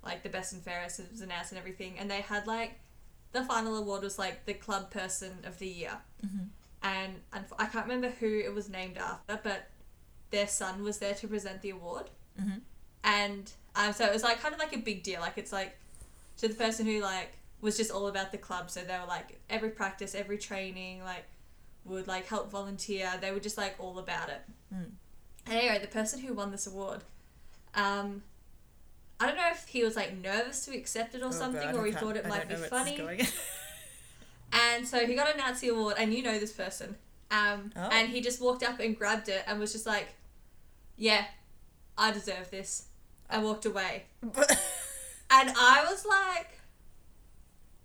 like 0.03 0.23
the 0.23 0.29
best 0.29 0.53
and 0.53 0.61
fairest 0.61 0.99
was 1.11 1.21
announced 1.21 1.51
and 1.51 1.59
everything, 1.59 1.97
and 1.99 2.09
they 2.09 2.21
had 2.21 2.45
like 2.47 2.79
the 3.31 3.43
final 3.43 3.75
award 3.77 4.03
was 4.03 4.19
like 4.19 4.45
the 4.45 4.53
club 4.53 4.91
person 4.91 5.31
of 5.45 5.57
the 5.59 5.67
year, 5.67 5.97
Mhm. 6.25 6.47
and, 6.83 7.15
and 7.33 7.45
I 7.57 7.65
can't 7.65 7.85
remember 7.87 8.09
who 8.09 8.39
it 8.39 8.53
was 8.53 8.69
named 8.69 8.97
after, 8.97 9.39
but 9.43 9.69
their 10.29 10.47
son 10.47 10.83
was 10.83 10.99
there 10.99 11.15
to 11.15 11.27
present 11.27 11.61
the 11.61 11.71
award, 11.71 12.09
Mhm. 12.39 12.61
and 13.03 13.51
um, 13.75 13.91
so 13.93 14.05
it 14.05 14.13
was 14.13 14.21
like 14.23 14.39
kind 14.39 14.53
of 14.53 14.59
like 14.59 14.73
a 14.73 14.77
big 14.77 15.01
deal. 15.03 15.19
Like 15.19 15.37
it's 15.37 15.51
like 15.51 15.75
to 16.37 16.47
the 16.47 16.53
person 16.53 16.85
who 16.85 16.99
like 17.01 17.31
was 17.61 17.75
just 17.77 17.89
all 17.91 18.07
about 18.07 18.31
the 18.31 18.37
club, 18.37 18.69
so 18.69 18.81
they 18.81 18.97
were 18.99 19.05
like 19.07 19.39
every 19.49 19.69
practice, 19.71 20.13
every 20.13 20.37
training, 20.37 21.03
like 21.03 21.23
would 21.85 22.07
like 22.07 22.27
help 22.27 22.49
volunteer. 22.51 23.11
They 23.19 23.31
were 23.31 23.39
just 23.39 23.57
like 23.57 23.75
all 23.79 23.97
about 23.99 24.29
it. 24.29 24.41
Mm. 24.73 24.91
And 25.47 25.55
anyway, 25.57 25.79
the 25.79 25.87
person 25.87 26.19
who 26.19 26.33
won 26.33 26.51
this 26.51 26.67
award, 26.67 27.03
um, 27.73 28.21
I 29.19 29.27
don't 29.27 29.37
know 29.37 29.49
if 29.51 29.67
he 29.67 29.83
was 29.83 29.95
like 29.95 30.17
nervous 30.17 30.65
to 30.65 30.75
accept 30.75 31.15
it 31.15 31.21
or 31.21 31.27
Oh, 31.27 31.31
something, 31.31 31.61
God, 31.71 31.75
or 31.75 31.85
he 31.85 31.91
thought 31.91 32.17
it 32.17 32.25
I 32.25 32.29
might 32.29 32.47
be 32.47 32.55
know 32.55 32.61
where 32.61 32.69
this 32.85 32.89
is 32.89 32.97
funny. 32.97 33.27
And 34.75 34.87
so 34.87 35.05
he 35.07 35.15
got 35.15 35.33
a 35.33 35.37
Nazi 35.37 35.69
award, 35.69 35.95
and 35.97 36.13
you 36.13 36.21
know 36.21 36.37
this 36.37 36.51
person. 36.51 36.95
Um, 37.31 37.71
Oh. 37.75 37.89
And 37.91 38.09
he 38.09 38.21
just 38.21 38.39
walked 38.41 38.61
up 38.63 38.79
and 38.79 38.95
grabbed 38.97 39.27
it 39.29 39.43
and 39.47 39.59
was 39.59 39.71
just 39.71 39.87
like, 39.87 40.09
"Yeah, 40.95 41.25
I 41.97 42.11
deserve 42.11 42.51
this," 42.51 42.85
and 43.29 43.43
walked 43.43 43.65
away. 43.65 44.03
And 45.35 45.49
I 45.57 45.83
was 45.89 46.05
like, 46.05 46.59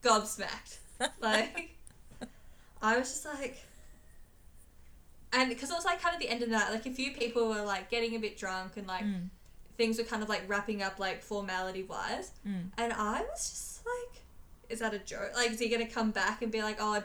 gobsmacked. 0.03 0.79
Like, 1.21 1.77
I 2.83 2.99
was 2.99 3.09
just 3.09 3.25
like, 3.25 3.57
and 5.33 5.49
because 5.49 5.71
it 5.71 5.75
was 5.75 5.85
like 5.87 6.03
kind 6.03 6.15
of 6.15 6.21
the 6.21 6.29
end 6.29 6.43
of 6.43 6.51
the 6.51 6.57
night, 6.57 6.71
like 6.71 6.85
a 6.85 6.91
few 6.91 7.13
people 7.13 7.49
were 7.49 7.63
like 7.63 7.91
getting 7.91 8.15
a 8.17 8.19
bit 8.19 8.37
drunk 8.37 8.77
and 8.77 8.87
like 8.87 9.05
Mm. 9.05 9.31
Things 9.79 9.97
were 9.97 10.05
kind 10.05 10.23
of 10.23 10.29
like 10.29 10.43
wrapping 10.47 10.83
up 10.83 10.99
like 10.99 11.23
formality 11.23 11.85
wise. 11.85 12.33
Mm. 12.47 12.73
And 12.77 12.93
I 12.93 13.23
was 13.23 13.49
just 13.49 13.81
like, 13.87 14.21
is 14.69 14.81
that 14.81 14.93
a 14.93 14.99
joke? 14.99 15.31
Like, 15.35 15.53
is 15.53 15.59
he 15.59 15.71
gonna 15.71 15.87
come 15.87 16.11
back 16.11 16.43
and 16.43 16.53
be 16.53 16.61
like, 16.61 16.77
oh, 16.81 17.03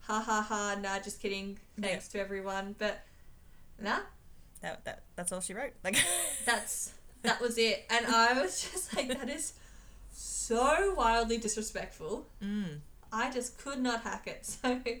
ha 0.00 0.20
ha 0.20 0.44
ha, 0.48 0.76
nah, 0.80 0.98
just 0.98 1.20
kidding, 1.22 1.58
thanks 1.80 2.08
to 2.08 2.18
everyone. 2.18 2.74
But 2.78 3.04
nah, 3.80 4.00
That, 4.62 4.84
that 4.84 5.02
that's 5.14 5.30
all 5.30 5.40
she 5.40 5.54
wrote. 5.54 5.74
Like 5.84 5.96
that's 6.44 6.94
that 7.22 7.40
was 7.40 7.58
it. 7.58 7.84
And 7.90 8.06
I 8.06 8.40
was 8.42 8.68
just 8.72 8.96
like, 8.96 9.08
that 9.08 9.28
is 9.28 9.52
so 10.10 10.94
wildly 10.94 11.38
disrespectful. 11.38 12.26
mm. 12.42 12.78
I 13.10 13.30
just 13.30 13.56
could 13.58 13.80
not 13.80 14.02
hack 14.02 14.26
it. 14.26 14.58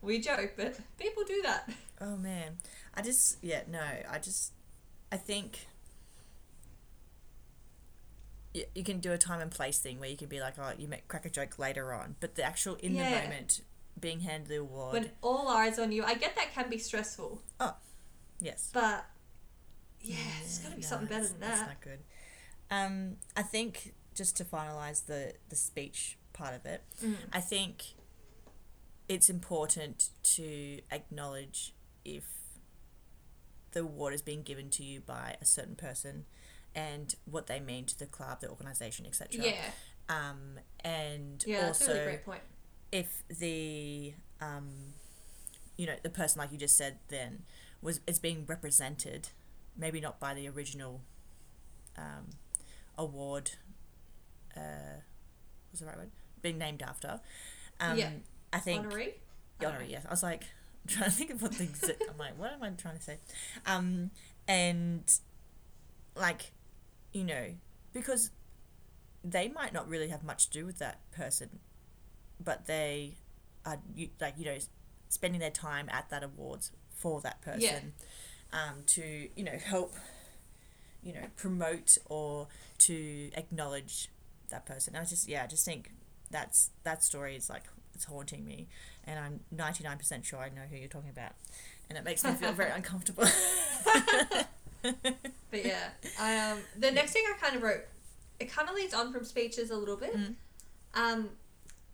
So 0.00 0.06
we 0.06 0.20
joke, 0.20 0.52
but 0.56 0.78
people 0.96 1.24
do 1.24 1.42
that. 1.42 1.68
Oh 2.00 2.16
man, 2.16 2.58
I 2.94 3.02
just 3.02 3.38
yeah 3.42 3.62
no, 3.68 3.80
I 4.08 4.18
just 4.18 4.52
I 5.10 5.16
think 5.16 5.66
you, 8.58 8.64
you 8.74 8.84
can 8.84 9.00
do 9.00 9.12
a 9.12 9.18
time 9.18 9.40
and 9.40 9.50
place 9.50 9.78
thing 9.78 9.98
where 10.00 10.08
you 10.08 10.16
can 10.16 10.28
be 10.28 10.40
like 10.40 10.54
oh 10.58 10.72
you 10.78 10.88
make 10.88 11.06
crack 11.08 11.24
a 11.26 11.30
joke 11.30 11.58
later 11.58 11.92
on, 11.92 12.16
but 12.20 12.34
the 12.34 12.42
actual 12.42 12.74
in 12.76 12.94
Yeah. 12.94 13.04
the 13.04 13.22
moment 13.22 13.60
being 14.00 14.20
handed 14.20 14.48
the 14.48 14.56
award 14.56 14.92
When 14.92 15.10
all 15.22 15.48
eyes 15.48 15.78
on 15.78 15.90
you, 15.92 16.04
I 16.04 16.14
get 16.14 16.36
that 16.36 16.52
can 16.54 16.68
be 16.70 16.78
stressful, 16.78 17.42
Oh, 17.60 17.74
yes 18.40 18.70
but 18.72 19.06
yeah, 20.00 20.14
it's 20.42 20.58
got 20.58 20.70
to 20.70 20.76
be 20.76 20.82
no, 20.82 20.88
something 20.88 21.08
better 21.08 21.26
than 21.28 21.36
it's 21.42 21.58
that. 21.60 21.66
not 21.68 21.80
good. 21.80 21.98
Um, 22.70 23.16
I 23.36 23.42
think 23.42 23.94
just 24.14 24.36
to 24.36 24.44
finalize 24.44 25.06
the 25.06 25.34
the 25.48 25.56
speech 25.56 26.16
part 26.32 26.54
of 26.54 26.64
it, 26.66 26.82
Mm. 27.04 27.16
I 27.32 27.40
think 27.40 27.82
it's 29.08 29.28
important 29.30 30.10
to 30.36 30.80
acknowledge 30.92 31.74
if 32.04 32.24
the 33.72 33.80
award 33.80 34.14
is 34.14 34.22
being 34.22 34.42
given 34.42 34.70
to 34.70 34.84
you 34.84 35.00
by 35.00 35.36
a 35.40 35.44
certain 35.44 35.74
person 35.76 36.24
and 36.74 37.14
what 37.24 37.46
they 37.46 37.60
mean 37.60 37.84
to 37.86 37.98
the 37.98 38.06
club, 38.06 38.40
the 38.40 38.48
organization, 38.48 39.06
etc. 39.06 39.28
Yeah, 39.44 39.54
Um, 40.08 40.58
and 40.84 41.42
yeah, 41.46 41.62
that's 41.62 41.80
a 41.80 41.84
also 41.84 41.92
really 41.94 42.04
great 42.06 42.24
point. 42.24 42.42
if 42.92 43.22
the 43.28 44.14
um, 44.40 44.68
you 45.76 45.86
know 45.86 45.96
the 46.02 46.10
person 46.10 46.38
like 46.40 46.52
you 46.52 46.58
just 46.58 46.76
said 46.76 46.98
then 47.08 47.42
was 47.82 48.00
is 48.06 48.18
being 48.18 48.44
represented 48.46 49.28
maybe 49.76 50.00
not 50.00 50.18
by 50.20 50.34
the 50.34 50.48
original 50.48 51.00
um, 51.96 52.30
award 52.96 53.52
uh, 54.56 55.00
what's 55.70 55.80
the 55.80 55.86
right 55.86 55.96
word 55.96 56.10
being 56.42 56.58
named 56.58 56.82
after 56.82 57.20
um, 57.80 57.96
Yeah. 57.98 58.10
I 58.52 58.58
think 58.58 58.86
Honorary? 58.86 59.14
honorary 59.64 59.90
yes 59.90 60.04
I 60.06 60.10
was 60.10 60.22
like 60.22 60.42
I'm 60.42 60.88
trying 60.96 61.10
to 61.10 61.16
think 61.16 61.30
of 61.30 61.42
what 61.42 61.52
the 61.52 61.64
I'm 62.10 62.18
like 62.18 62.38
what 62.38 62.52
am 62.52 62.62
I 62.62 62.70
trying 62.70 62.96
to 62.96 63.02
say 63.02 63.18
um, 63.66 64.10
and 64.46 65.02
like 66.16 66.52
you 67.12 67.24
know 67.24 67.46
because 67.92 68.30
they 69.24 69.48
might 69.48 69.72
not 69.72 69.88
really 69.88 70.08
have 70.08 70.22
much 70.22 70.48
to 70.48 70.58
do 70.58 70.66
with 70.66 70.78
that 70.78 71.00
person 71.10 71.60
but 72.42 72.66
they 72.66 73.14
are 73.64 73.78
like 74.20 74.34
you 74.38 74.44
know 74.44 74.58
spending 75.08 75.40
their 75.40 75.50
time 75.50 75.88
at 75.90 76.08
that 76.10 76.22
awards 76.22 76.70
for 76.90 77.20
that 77.20 77.40
person 77.40 77.60
um, 78.52 78.82
to 78.86 79.28
you 79.34 79.44
know 79.44 79.58
help 79.62 79.94
you 81.02 81.12
know 81.12 81.26
promote 81.36 81.98
or 82.06 82.46
to 82.78 83.30
acknowledge 83.34 84.08
that 84.50 84.64
person 84.66 84.94
and 84.94 85.04
I 85.04 85.08
just 85.08 85.28
yeah 85.28 85.44
I 85.44 85.46
just 85.46 85.64
think 85.64 85.90
that's 86.30 86.70
that 86.84 87.02
story 87.02 87.36
is 87.36 87.48
like 87.48 87.64
it's 87.94 88.04
haunting 88.04 88.44
me, 88.44 88.68
and 89.04 89.18
I'm 89.18 89.40
ninety 89.50 89.82
nine 89.82 89.98
percent 89.98 90.24
sure 90.24 90.38
I 90.38 90.50
know 90.50 90.62
who 90.70 90.76
you're 90.76 90.88
talking 90.88 91.10
about, 91.10 91.32
and 91.88 91.98
it 91.98 92.04
makes 92.04 92.22
me 92.22 92.30
feel 92.32 92.52
very 92.52 92.70
uncomfortable. 92.74 93.24
But 95.50 95.64
yeah, 95.64 95.88
I 96.20 96.38
um 96.50 96.58
the 96.78 96.90
next 96.90 97.12
thing 97.12 97.24
I 97.26 97.38
kind 97.38 97.56
of 97.56 97.62
wrote, 97.62 97.84
it 98.38 98.50
kind 98.52 98.68
of 98.68 98.74
leads 98.74 98.92
on 98.94 99.12
from 99.12 99.24
speeches 99.24 99.70
a 99.70 99.76
little 99.76 99.96
bit, 99.96 100.14
Mm. 100.16 100.34
um, 100.94 101.30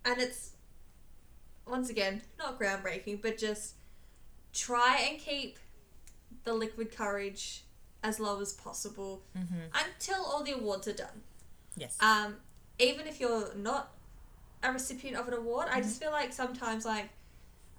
and 0.04 0.20
it's 0.20 0.50
once 1.66 1.88
again 1.88 2.22
not 2.38 2.58
groundbreaking, 2.58 3.22
but 3.22 3.38
just 3.38 3.74
try 4.52 5.06
and 5.08 5.18
keep 5.20 5.58
the 6.44 6.52
liquid 6.52 6.94
courage 6.96 7.62
as 8.02 8.20
low 8.20 8.40
as 8.40 8.52
possible 8.52 9.22
Mm-hmm. 9.38 9.60
until 9.86 10.24
all 10.24 10.42
the 10.42 10.52
awards 10.52 10.86
are 10.88 10.92
done. 10.92 11.22
Yes. 11.76 11.96
Um, 12.00 12.36
even 12.78 13.06
if 13.06 13.20
you're 13.20 13.54
not 13.54 13.92
a 14.62 14.72
recipient 14.72 15.16
of 15.16 15.26
an 15.28 15.34
award, 15.34 15.68
I 15.70 15.80
just 15.80 16.00
feel 16.00 16.10
like 16.10 16.32
sometimes 16.32 16.84
like 16.84 17.08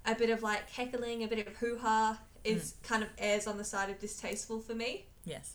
a 0.04 0.14
bit 0.14 0.30
of 0.30 0.42
like 0.42 0.68
heckling, 0.70 1.22
a 1.22 1.28
bit 1.28 1.46
of 1.46 1.54
hoo 1.56 1.78
ha 1.80 2.18
is 2.46 2.74
kind 2.82 3.02
of 3.02 3.08
airs 3.18 3.46
on 3.46 3.58
the 3.58 3.64
side 3.64 3.90
of 3.90 3.98
distasteful 3.98 4.60
for 4.60 4.74
me. 4.74 5.06
yes. 5.24 5.54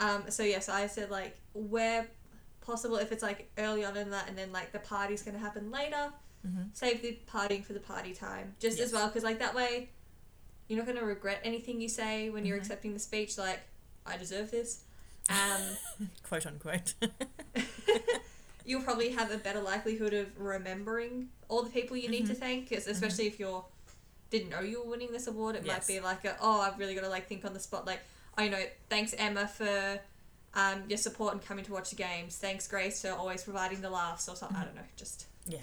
Um, 0.00 0.24
so 0.28 0.42
yes, 0.42 0.68
I 0.68 0.86
said 0.88 1.10
like 1.10 1.36
where 1.52 2.08
possible, 2.60 2.96
if 2.96 3.12
it's 3.12 3.22
like 3.22 3.48
early 3.58 3.84
on 3.84 3.96
in 3.96 4.10
that, 4.10 4.28
and 4.28 4.36
then 4.36 4.50
like 4.52 4.72
the 4.72 4.80
party's 4.80 5.22
gonna 5.22 5.38
happen 5.38 5.70
later, 5.70 6.12
Mm-hmm. 6.46 6.62
save 6.74 7.00
the 7.00 7.16
partying 7.26 7.64
for 7.64 7.72
the 7.72 7.80
party 7.80 8.12
time, 8.12 8.54
just 8.60 8.76
Yes. 8.78 8.88
as 8.88 8.92
well, 8.92 9.06
because 9.08 9.22
like 9.24 9.38
that 9.38 9.54
way, 9.54 9.88
you're 10.68 10.76
not 10.78 10.86
gonna 10.86 11.04
regret 11.04 11.40
anything 11.42 11.80
you 11.80 11.88
say 11.88 12.28
when 12.28 12.44
you're 12.44 12.58
Mhm. 12.58 12.60
accepting 12.60 12.92
the 12.92 12.98
speech. 12.98 13.38
Like, 13.38 13.60
I 14.04 14.16
deserve 14.18 14.50
this. 14.50 14.80
Um, 15.30 15.62
Quote 16.22 16.44
unquote. 16.44 16.92
you'll 18.66 18.82
probably 18.82 19.10
have 19.10 19.30
a 19.30 19.38
better 19.38 19.60
likelihood 19.60 20.12
of 20.14 20.26
remembering 20.38 21.28
all 21.48 21.62
the 21.62 21.70
people 21.70 21.96
you 21.96 22.08
need 22.08 22.26
to 22.26 22.34
Mhm. 22.34 22.38
thank, 22.38 22.68
because 22.68 22.86
especially 22.86 23.26
if 23.26 23.38
you're 23.38 23.64
didn't 24.38 24.50
know 24.50 24.60
you 24.60 24.82
were 24.82 24.90
winning 24.90 25.12
this 25.12 25.26
award, 25.26 25.54
it 25.56 25.64
Yes. 25.64 25.76
might 25.76 25.86
be 25.94 26.00
like 26.00 26.24
a, 26.24 26.36
oh, 26.40 26.60
I've 26.60 26.78
really 26.78 26.94
got 26.94 27.02
to 27.02 27.08
like 27.08 27.26
think 27.28 27.44
on 27.44 27.54
the 27.54 27.60
spot, 27.60 27.86
like, 27.86 28.00
oh, 28.36 28.42
you 28.42 28.50
know, 28.50 28.62
thanks 28.90 29.14
Emma 29.16 29.46
for 29.46 30.00
um, 30.54 30.82
your 30.88 30.98
support 30.98 31.32
and 31.34 31.44
coming 31.44 31.64
to 31.64 31.72
watch 31.72 31.90
the 31.90 31.96
games. 31.96 32.36
Thanks 32.36 32.66
Grace 32.66 33.02
for 33.02 33.10
always 33.12 33.42
providing 33.44 33.80
the 33.80 33.90
laughs 33.90 34.28
or 34.28 34.36
something. 34.36 34.56
I 34.56 34.64
don't 34.64 34.74
know, 34.74 34.82
just 34.96 35.26
yeah. 35.46 35.58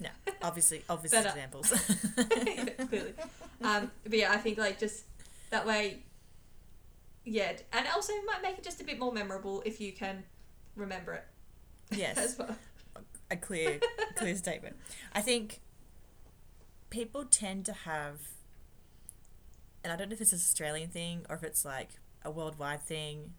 No. 0.00 0.08
Obviously, 0.42 0.82
obvious 0.88 1.12
Better. 1.12 1.28
examples. 1.28 1.68
clearly. 2.88 3.12
Um, 3.62 3.90
but 4.04 4.18
yeah, 4.18 4.32
I 4.32 4.38
think 4.38 4.56
like 4.58 4.78
just 4.78 5.04
that 5.50 5.66
way, 5.66 6.02
yeah, 7.24 7.52
and 7.72 7.86
also 7.94 8.12
it 8.14 8.24
might 8.26 8.42
make 8.42 8.56
it 8.58 8.64
just 8.64 8.80
a 8.80 8.84
bit 8.84 8.98
more 8.98 9.12
memorable 9.12 9.62
if 9.66 9.80
you 9.80 9.92
can 9.92 10.24
remember 10.76 11.12
it 11.14 11.24
yes. 11.90 12.16
as 12.24 12.38
well. 12.38 12.56
a 13.30 13.36
clear 13.36 13.78
clear 14.16 14.34
statement. 14.36 14.76
I 15.12 15.20
think 15.20 15.60
people 16.90 17.24
tend 17.24 17.64
to 17.66 17.72
have 17.72 18.18
and 19.82 19.92
I 19.92 19.96
don't 19.96 20.08
know 20.10 20.14
if 20.14 20.20
it's 20.20 20.32
an 20.32 20.36
Australian 20.38 20.90
thing 20.90 21.24
or 21.30 21.36
if 21.36 21.42
it's 21.42 21.64
like 21.64 21.90
a 22.22 22.30
worldwide 22.30 22.82
thing, 22.82 23.32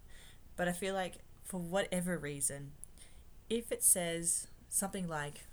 but 0.56 0.66
I 0.66 0.72
feel 0.72 0.92
like 0.94 1.18
for 1.44 1.58
whatever 1.58 2.18
reason, 2.18 2.72
if 3.48 3.70
it 3.70 3.82
says 3.84 4.48
something 4.68 5.06
like 5.06 5.44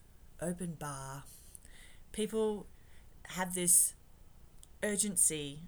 open 0.41 0.73
bar, 0.79 1.23
people 2.11 2.65
have 3.27 3.53
this 3.53 3.93
urgency 4.81 5.59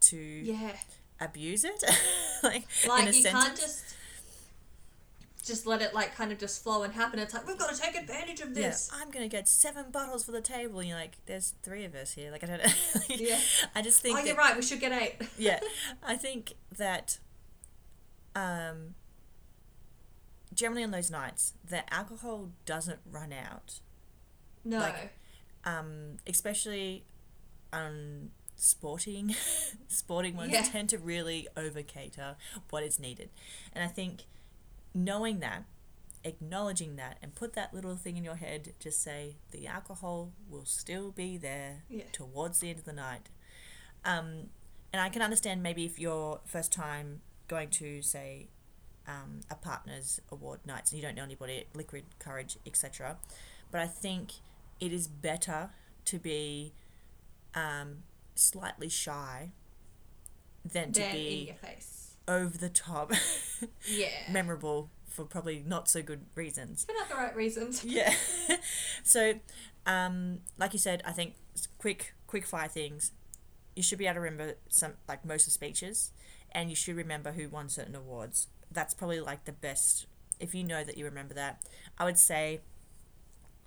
to 0.00 0.16
Yeah. 0.16 0.76
abuse 1.20 1.64
it. 1.64 1.82
like, 2.44 2.64
like 2.88 3.02
in 3.02 3.08
a 3.08 3.10
you 3.16 3.22
sentence. 3.22 3.44
can't 3.44 3.56
just 3.58 3.84
just 5.48 5.66
let 5.66 5.82
it 5.82 5.92
like 5.94 6.14
kind 6.14 6.30
of 6.30 6.38
just 6.38 6.62
flow 6.62 6.82
and 6.84 6.92
happen 6.92 7.18
it's 7.18 7.34
like 7.34 7.46
we've 7.46 7.58
got 7.58 7.74
to 7.74 7.80
take 7.80 7.96
advantage 7.96 8.40
of 8.40 8.54
this 8.54 8.88
Yeah, 8.92 8.98
I'm 9.02 9.10
gonna 9.10 9.28
get 9.28 9.48
seven 9.48 9.90
bottles 9.90 10.24
for 10.24 10.32
the 10.32 10.40
table. 10.40 10.78
And 10.80 10.88
you're 10.88 10.98
like, 10.98 11.16
there's 11.26 11.54
three 11.62 11.84
of 11.84 11.94
us 11.94 12.12
here. 12.12 12.30
Like 12.30 12.44
I 12.44 12.46
don't 12.46 12.64
know. 12.64 12.72
Yeah. 13.08 13.40
I 13.74 13.82
just 13.82 14.00
think 14.02 14.16
oh 14.16 14.20
that, 14.20 14.26
you're 14.28 14.36
right 14.36 14.54
we 14.54 14.62
should 14.62 14.80
get 14.80 14.92
eight 14.92 15.16
yeah, 15.38 15.58
I 16.06 16.14
think 16.16 16.54
that 16.76 17.18
um, 18.36 18.94
generally 20.54 20.84
on 20.84 20.90
those 20.90 21.10
nights, 21.10 21.54
the 21.68 21.92
alcohol 21.92 22.50
doesn't 22.66 23.00
run 23.10 23.32
out. 23.32 23.80
no 24.64 24.78
Like, 24.78 25.12
Um, 25.64 26.18
especially 26.26 27.04
on 27.72 28.30
sporting, 28.56 29.34
sporting 29.88 30.36
ones 30.36 30.52
Yeah. 30.52 30.62
tend 30.62 30.88
to 30.90 30.98
really 30.98 31.48
over 31.56 31.82
cater 31.82 32.36
what 32.70 32.82
is 32.82 32.98
needed, 32.98 33.30
and 33.72 33.82
I 33.84 33.88
think 33.88 34.24
knowing 34.94 35.40
that. 35.40 35.64
Acknowledging 36.24 36.96
that 36.96 37.16
and 37.22 37.34
put 37.34 37.54
that 37.54 37.72
little 37.72 37.96
thing 37.96 38.16
in 38.16 38.24
your 38.24 38.34
head, 38.34 38.72
just 38.80 39.00
say 39.02 39.36
the 39.52 39.66
alcohol 39.68 40.32
will 40.50 40.64
still 40.66 41.10
be 41.12 41.36
there 41.38 41.84
Yeah. 41.88 42.04
towards 42.12 42.58
the 42.58 42.70
end 42.70 42.80
of 42.80 42.84
the 42.84 42.92
night. 42.92 43.28
Um, 44.04 44.50
and 44.92 45.00
I 45.00 45.08
can 45.10 45.22
understand 45.22 45.62
maybe 45.62 45.84
if 45.84 45.98
you're 45.98 46.40
first 46.44 46.72
time 46.72 47.20
going 47.46 47.70
to 47.70 48.02
say 48.02 48.48
um, 49.06 49.40
a 49.48 49.54
partner's 49.54 50.20
award 50.30 50.60
nights 50.66 50.90
and 50.92 51.00
you 51.00 51.06
don't 51.06 51.14
know 51.14 51.22
anybody, 51.22 51.64
liquid 51.72 52.04
courage, 52.18 52.58
etc. 52.66 53.16
But 53.70 53.80
I 53.80 53.86
think 53.86 54.32
it 54.80 54.92
is 54.92 55.06
better 55.06 55.70
to 56.06 56.18
be 56.18 56.74
um, 57.54 58.02
slightly 58.34 58.88
shy 58.88 59.52
than 60.64 60.92
to 60.92 61.00
then 61.00 61.10
in 61.10 61.16
be 61.16 61.44
your 61.46 61.54
face 61.56 61.97
over 62.28 62.56
the 62.58 62.68
top 62.68 63.12
yeah 63.90 64.08
memorable 64.30 64.90
for 65.08 65.24
probably 65.24 65.64
not 65.66 65.88
so 65.88 66.00
good 66.02 66.20
reasons. 66.36 66.84
for 66.84 66.92
not 66.92 67.08
the 67.08 67.14
right 67.16 67.34
reasons 67.34 67.84
Yeah. 67.88 68.14
so, 69.02 69.40
um, 69.86 70.40
like 70.58 70.72
you 70.74 70.78
said, 70.78 71.02
I 71.04 71.10
think 71.12 71.34
quick, 71.78 72.14
quick 72.28 72.46
fire 72.46 72.68
things. 72.68 73.10
You 73.74 73.82
should 73.82 73.98
be 73.98 74.04
able 74.06 74.14
to 74.16 74.20
remember 74.20 74.54
some, 74.68 74.92
like 75.08 75.24
most 75.24 75.42
of 75.42 75.46
the 75.46 75.50
speeches, 75.52 76.12
and 76.52 76.68
you 76.70 76.76
should 76.76 76.94
remember 76.94 77.32
who 77.32 77.48
won 77.48 77.68
certain 77.68 77.94
awards. 77.96 78.46
That's 78.70 78.92
probably 78.94 79.18
like 79.20 79.44
the 79.44 79.52
best. 79.52 80.06
If 80.38 80.54
you 80.54 80.62
know 80.62 80.84
that 80.84 80.96
you 80.98 81.04
remember 81.04 81.34
that, 81.34 81.62
I 81.98 82.04
would 82.04 82.18
say, 82.18 82.60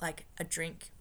like 0.02 0.26
a 0.40 0.44
drink, 0.46 0.92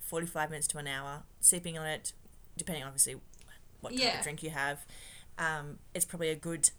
forty-five 0.00 0.50
minutes 0.50 0.66
to 0.68 0.78
an 0.78 0.86
hour, 0.86 1.22
sipping 1.40 1.78
on 1.78 1.86
it, 1.86 2.12
depending 2.56 2.84
obviously 2.84 3.16
what 3.80 3.90
type 3.92 4.00
Yeah. 4.02 4.18
of 4.18 4.22
drink 4.22 4.42
you 4.42 4.50
have. 4.50 4.84
Um, 5.38 5.78
it's 5.94 6.04
probably 6.04 6.30
a 6.30 6.36
good 6.36 6.70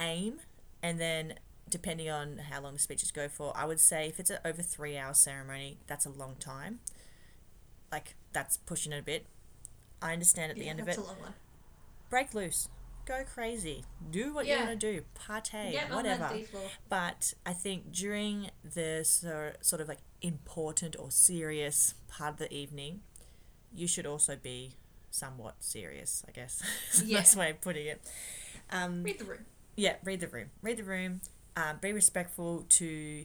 aim, 0.00 0.40
and 0.82 1.00
then 1.00 1.34
depending 1.68 2.10
on 2.10 2.38
how 2.50 2.60
long 2.60 2.74
the 2.74 2.78
speeches 2.78 3.10
go 3.10 3.28
for, 3.28 3.52
I 3.56 3.64
would 3.64 3.80
say 3.80 4.08
if 4.08 4.20
it's 4.20 4.30
an 4.30 4.38
over 4.44 4.62
three 4.62 4.96
hour 4.96 5.14
ceremony, 5.14 5.78
that's 5.86 6.04
a 6.06 6.10
long 6.10 6.36
time. 6.38 6.80
Like 7.92 8.14
that's 8.32 8.56
pushing 8.56 8.92
it 8.92 8.98
a 8.98 9.02
bit. 9.02 9.26
I 10.02 10.12
understand 10.12 10.50
at 10.50 10.56
the 10.58 10.64
Yeah, 10.64 10.70
end 10.70 10.80
of 10.80 10.88
it, 10.88 10.96
a 10.98 11.00
long 11.00 11.20
one 11.20 11.34
break 12.10 12.34
loose, 12.34 12.68
go 13.06 13.24
crazy, 13.24 13.84
do 14.10 14.32
what 14.34 14.46
Yeah. 14.46 14.60
you 14.60 14.66
want 14.66 14.80
to 14.80 14.92
do, 14.92 15.04
partay, 15.14 15.72
get 15.72 15.90
whatever. 15.90 16.38
But 16.88 17.34
I 17.44 17.52
think 17.52 17.90
during 17.92 18.50
the 18.62 19.02
so, 19.04 19.52
sort 19.60 19.80
of 19.80 19.88
like 19.88 19.98
important 20.20 20.96
or 20.98 21.10
serious 21.10 21.94
part 22.08 22.32
of 22.34 22.38
the 22.38 22.52
evening, 22.52 23.02
you 23.72 23.86
should 23.88 24.06
also 24.06 24.36
be 24.36 24.74
somewhat 25.14 25.56
serious. 25.60 26.24
I 26.28 26.32
guess 26.32 26.62
is 26.92 27.00
the 27.02 27.06
Yeah. 27.06 27.18
best 27.18 27.36
way 27.36 27.50
of 27.50 27.60
putting 27.60 27.86
it. 27.86 28.00
Um, 28.70 29.02
read 29.02 29.18
the 29.18 29.24
room 29.24 29.46
yeah, 29.76 29.96
read 30.04 30.20
the 30.20 30.28
room. 30.28 30.50
Read 30.62 30.76
the 30.76 30.84
room. 30.84 31.20
Um, 31.56 31.78
be 31.80 31.92
respectful 31.92 32.64
to 32.68 33.24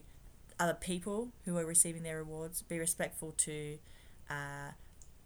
other 0.60 0.74
people 0.74 1.30
who 1.46 1.58
are 1.58 1.66
receiving 1.66 2.02
their 2.04 2.20
awards. 2.20 2.64
Be 2.64 2.80
respectful 2.80 3.34
to 3.38 3.78
uh, 4.30 4.72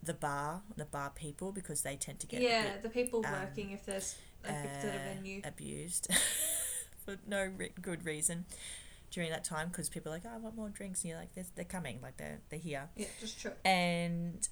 the 0.04 0.14
bar, 0.14 0.64
the 0.76 0.84
bar 0.84 1.12
people, 1.16 1.54
because 1.54 1.82
they 1.82 1.96
tend 1.96 2.20
to 2.20 2.28
get 2.28 2.42
yeah 2.42 2.64
bit, 2.74 2.84
the 2.84 2.90
people 2.90 3.26
um, 3.26 3.32
working 3.32 3.72
if 3.72 3.86
there's 3.86 4.16
like 4.44 4.54
if 4.54 4.66
it's 4.66 4.84
at 4.86 4.96
a 4.96 4.98
uh, 4.98 5.14
venue 5.16 5.42
abused 5.46 6.10
for 7.06 7.16
no 7.26 7.50
re- 7.58 7.72
good 7.82 8.06
reason 8.06 8.44
during 9.12 9.30
that 9.30 9.46
time 9.46 9.70
because 9.70 9.88
people 9.88 10.12
are 10.12 10.16
like, 10.16 10.24
oh, 10.26 10.36
I 10.36 10.38
want 10.40 10.58
more 10.58 10.70
drinks. 10.70 11.04
And 11.04 11.12
you're 11.12 11.20
like, 11.20 11.34
they're, 11.36 11.46
they're 11.56 11.64
coming, 11.66 12.00
like 12.02 12.18
they're, 12.18 12.40
they're 12.50 12.60
here. 12.60 12.90
yeah 12.98 13.08
just 13.22 13.40
true 13.40 13.52
And 13.64 14.46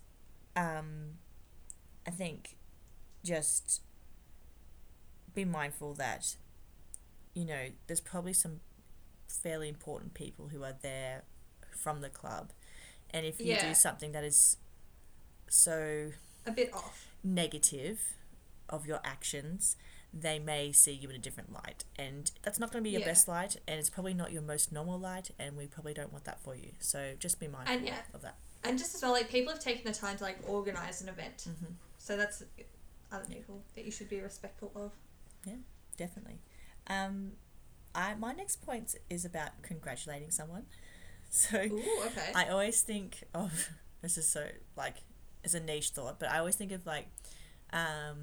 um, 0.56 1.16
I 2.08 2.12
think 2.12 2.58
just 3.24 3.82
be 5.34 5.46
mindful 5.46 5.94
that, 5.96 6.36
you 7.34 7.46
know, 7.46 7.68
there's 7.88 8.02
probably 8.02 8.34
some 8.34 8.60
fairly 9.28 9.70
important 9.70 10.14
people 10.14 10.50
who 10.50 10.64
are 10.64 10.76
there 10.82 11.24
from 11.72 12.02
the 12.02 12.10
club. 12.10 12.52
And 13.12 13.26
if 13.26 13.40
you 13.40 13.54
Yeah. 13.54 13.70
do 13.70 13.74
something 13.74 14.12
that 14.12 14.24
is 14.24 14.58
so 15.48 16.12
a 16.46 16.52
bit 16.52 16.74
off 16.74 17.08
negative 17.24 18.16
of 18.70 18.86
your 18.88 19.00
actions, 19.04 19.76
they 20.14 20.40
may 20.40 20.72
see 20.72 20.92
you 20.92 21.10
in 21.10 21.16
a 21.16 21.20
different 21.20 21.52
light. 21.54 21.86
And 21.98 22.32
that's 22.42 22.60
not 22.60 22.72
going 22.72 22.84
to 22.84 22.88
be 22.88 22.92
your 22.92 23.02
Yeah. 23.02 23.08
best 23.08 23.28
light, 23.28 23.58
and 23.68 23.80
it's 23.80 23.90
probably 23.90 24.14
not 24.14 24.32
your 24.32 24.42
most 24.42 24.72
normal 24.72 25.00
light, 25.00 25.32
and 25.40 25.56
we 25.56 25.68
probably 25.68 25.94
don't 25.94 26.12
want 26.12 26.26
that 26.26 26.40
for 26.42 26.56
you. 26.56 26.74
So 26.80 27.16
just 27.20 27.40
be 27.40 27.48
mindful 27.48 27.86
yeah. 27.86 28.02
of 28.14 28.22
that. 28.22 28.36
and 28.64 28.78
just 28.78 28.94
as 28.94 29.02
well 29.02 29.12
like 29.12 29.28
people 29.28 29.52
have 29.52 29.60
taken 29.62 29.84
the 29.86 29.92
time 29.98 30.16
to 30.18 30.24
like 30.24 30.38
organize 30.48 31.02
an 31.02 31.10
event 31.10 31.48
hmm 31.60 31.74
so 32.04 32.18
that's 32.18 32.44
other 33.12 33.26
people 33.26 33.62
that 33.76 33.86
you 33.86 33.92
should 33.92 34.10
be 34.10 34.20
respectful 34.22 34.72
of 34.76 34.92
Yeah, 35.46 35.56
Definitely. 35.98 36.40
Um, 36.88 37.34
I 37.94 38.16
my 38.16 38.34
next 38.34 38.66
point 38.66 38.96
is 39.10 39.26
about 39.26 39.52
congratulating 39.62 40.32
someone. 40.32 40.66
So 41.34 41.58
Ooh, 41.62 41.82
okay. 42.08 42.32
I 42.36 42.50
always 42.50 42.82
think 42.82 43.24
of 43.34 43.70
This 44.02 44.18
is 44.18 44.28
so 44.28 44.48
like 44.76 44.98
it's 45.46 45.54
a 45.54 45.60
niche 45.62 45.90
thought, 45.92 46.20
but 46.20 46.30
I 46.30 46.40
always 46.40 46.56
think 46.56 46.72
of 46.74 46.86
like 46.86 47.08
um, 47.72 48.18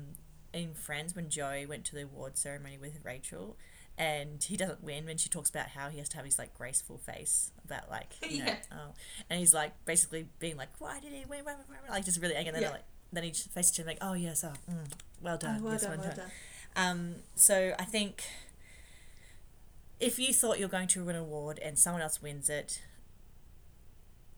in 0.53 0.75
Friends 0.75 1.15
when 1.17 1.31
Joey 1.31 1.65
went 1.67 1.85
to 1.87 1.95
the 1.95 2.03
award 2.03 2.37
ceremony 2.37 2.77
with 2.79 2.99
Rachel, 3.05 3.57
and 3.97 4.43
he 4.45 4.57
doesn't 4.57 4.83
win 4.85 5.07
when 5.07 5.17
she 5.17 5.29
talks 5.31 5.49
about 5.51 5.69
how 5.69 5.89
he 5.89 5.99
has 5.99 6.09
to 6.11 6.17
have 6.17 6.25
his 6.27 6.39
like 6.39 6.53
graceful 6.55 6.99
face 6.99 7.51
about 7.65 7.89
like 7.91 8.13
you 8.29 8.39
know, 8.45 8.45
Yeah. 8.47 8.57
oh, 8.73 8.95
and 9.31 9.39
he's 9.41 9.55
like 9.55 9.73
basically 9.87 10.27
being 10.39 10.57
like 10.59 10.69
why 10.79 11.01
did 11.01 11.13
he 11.13 11.25
win 11.25 11.45
Why, 11.45 11.55
why, 11.55 11.77
why?" 11.87 11.95
like 11.97 12.05
just 12.05 12.21
really 12.21 12.35
angry 12.35 12.49
and 12.49 12.57
then 12.57 12.63
Yeah. 12.65 12.71
like 12.73 12.85
then 13.13 13.25
he 13.25 13.31
just 13.31 13.51
faces 13.51 13.77
him 13.79 13.87
like 13.87 13.99
oh 14.01 14.13
yes 14.15 14.45
oh 14.45 14.53
mm, 14.71 14.91
well 15.23 15.37
done 15.39 15.59
Oh, 15.61 15.65
well 15.65 15.73
yes, 15.73 15.83
done, 15.83 15.99
well 15.99 16.15
done. 16.15 16.31
um, 16.77 17.15
so 17.35 17.75
I 17.79 17.85
think 17.85 18.25
if 20.01 20.19
you 20.19 20.33
thought 20.33 20.59
you're 20.59 20.69
going 20.69 20.89
to 20.89 21.05
win 21.05 21.17
an 21.17 21.23
award 21.23 21.59
and 21.59 21.79
someone 21.79 22.03
else 22.03 22.23
wins 22.23 22.49
it, 22.49 22.81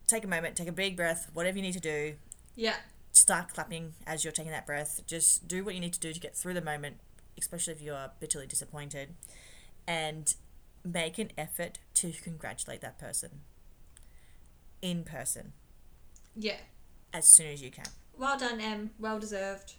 take 0.06 0.24
a 0.24 0.28
moment, 0.28 0.56
take 0.56 0.68
a 0.68 0.72
big 0.72 0.96
breath, 0.96 1.30
whatever 1.34 1.58
you 1.58 1.62
need 1.62 1.74
to 1.74 1.80
do, 1.80 2.14
Yeah, 2.56 2.76
start 3.12 3.52
clapping 3.52 3.92
as 4.06 4.24
you're 4.24 4.32
taking 4.32 4.52
that 4.52 4.66
breath. 4.66 5.02
Just 5.06 5.46
do 5.48 5.62
what 5.64 5.74
you 5.74 5.80
need 5.80 5.92
to 5.92 6.00
do 6.00 6.12
to 6.12 6.20
get 6.20 6.34
through 6.36 6.54
the 6.54 6.62
moment, 6.62 6.96
especially 7.38 7.74
if 7.74 7.82
you 7.82 7.92
are 7.92 8.12
bitterly 8.20 8.46
disappointed, 8.46 9.14
and 9.86 10.34
make 10.82 11.18
an 11.18 11.30
effort 11.36 11.78
to 11.94 12.12
congratulate 12.22 12.80
that 12.80 12.98
person 12.98 13.40
in 14.80 15.04
person 15.04 15.52
yeah. 16.34 16.56
as 17.12 17.28
soon 17.28 17.48
as 17.48 17.62
you 17.62 17.70
can. 17.70 17.84
Well 18.20 18.38
done, 18.38 18.60
Em. 18.60 18.90
Well 18.98 19.18
deserved. 19.18 19.76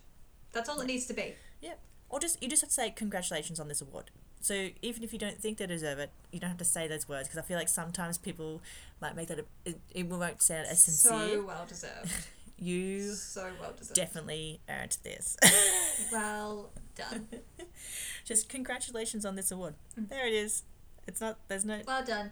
That's 0.51 0.67
all 0.67 0.81
it 0.81 0.87
needs 0.87 1.05
to 1.05 1.13
be. 1.13 1.35
Yep. 1.61 1.79
Or 2.09 2.19
just 2.19 2.41
you 2.41 2.49
just 2.49 2.63
have 2.63 2.69
to 2.69 2.73
say 2.73 2.89
congratulations 2.89 3.59
on 3.59 3.67
this 3.67 3.81
award. 3.81 4.09
So 4.41 4.69
even 4.81 5.03
if 5.03 5.13
you 5.13 5.19
don't 5.19 5.37
think 5.37 5.59
they 5.59 5.67
deserve 5.67 5.99
it, 5.99 6.09
you 6.31 6.39
don't 6.39 6.49
have 6.49 6.57
to 6.57 6.65
say 6.65 6.87
those 6.87 7.07
words 7.07 7.27
because 7.27 7.37
I 7.37 7.43
feel 7.43 7.57
like 7.57 7.69
sometimes 7.69 8.17
people 8.17 8.63
might 8.99 9.15
make 9.15 9.27
that 9.27 9.39
a, 9.39 9.45
it, 9.63 9.79
it 9.93 10.07
won't 10.07 10.41
sound 10.41 10.65
as 10.67 10.83
sincere. 10.83 11.11
So 11.11 11.43
well 11.43 11.65
deserved. 11.67 12.11
you 12.57 13.13
so 13.13 13.51
well 13.61 13.73
deserved. 13.77 13.95
definitely 13.95 14.59
earned 14.67 14.97
this. 15.03 15.37
well 16.11 16.71
done. 16.95 17.27
just 18.25 18.49
congratulations 18.49 19.23
on 19.23 19.35
this 19.35 19.51
award. 19.51 19.75
Mm. 19.99 20.09
There 20.09 20.25
it 20.25 20.33
is. 20.33 20.63
It's 21.07 21.21
not. 21.21 21.37
There's 21.47 21.63
no. 21.63 21.81
Well 21.85 22.03
done. 22.03 22.31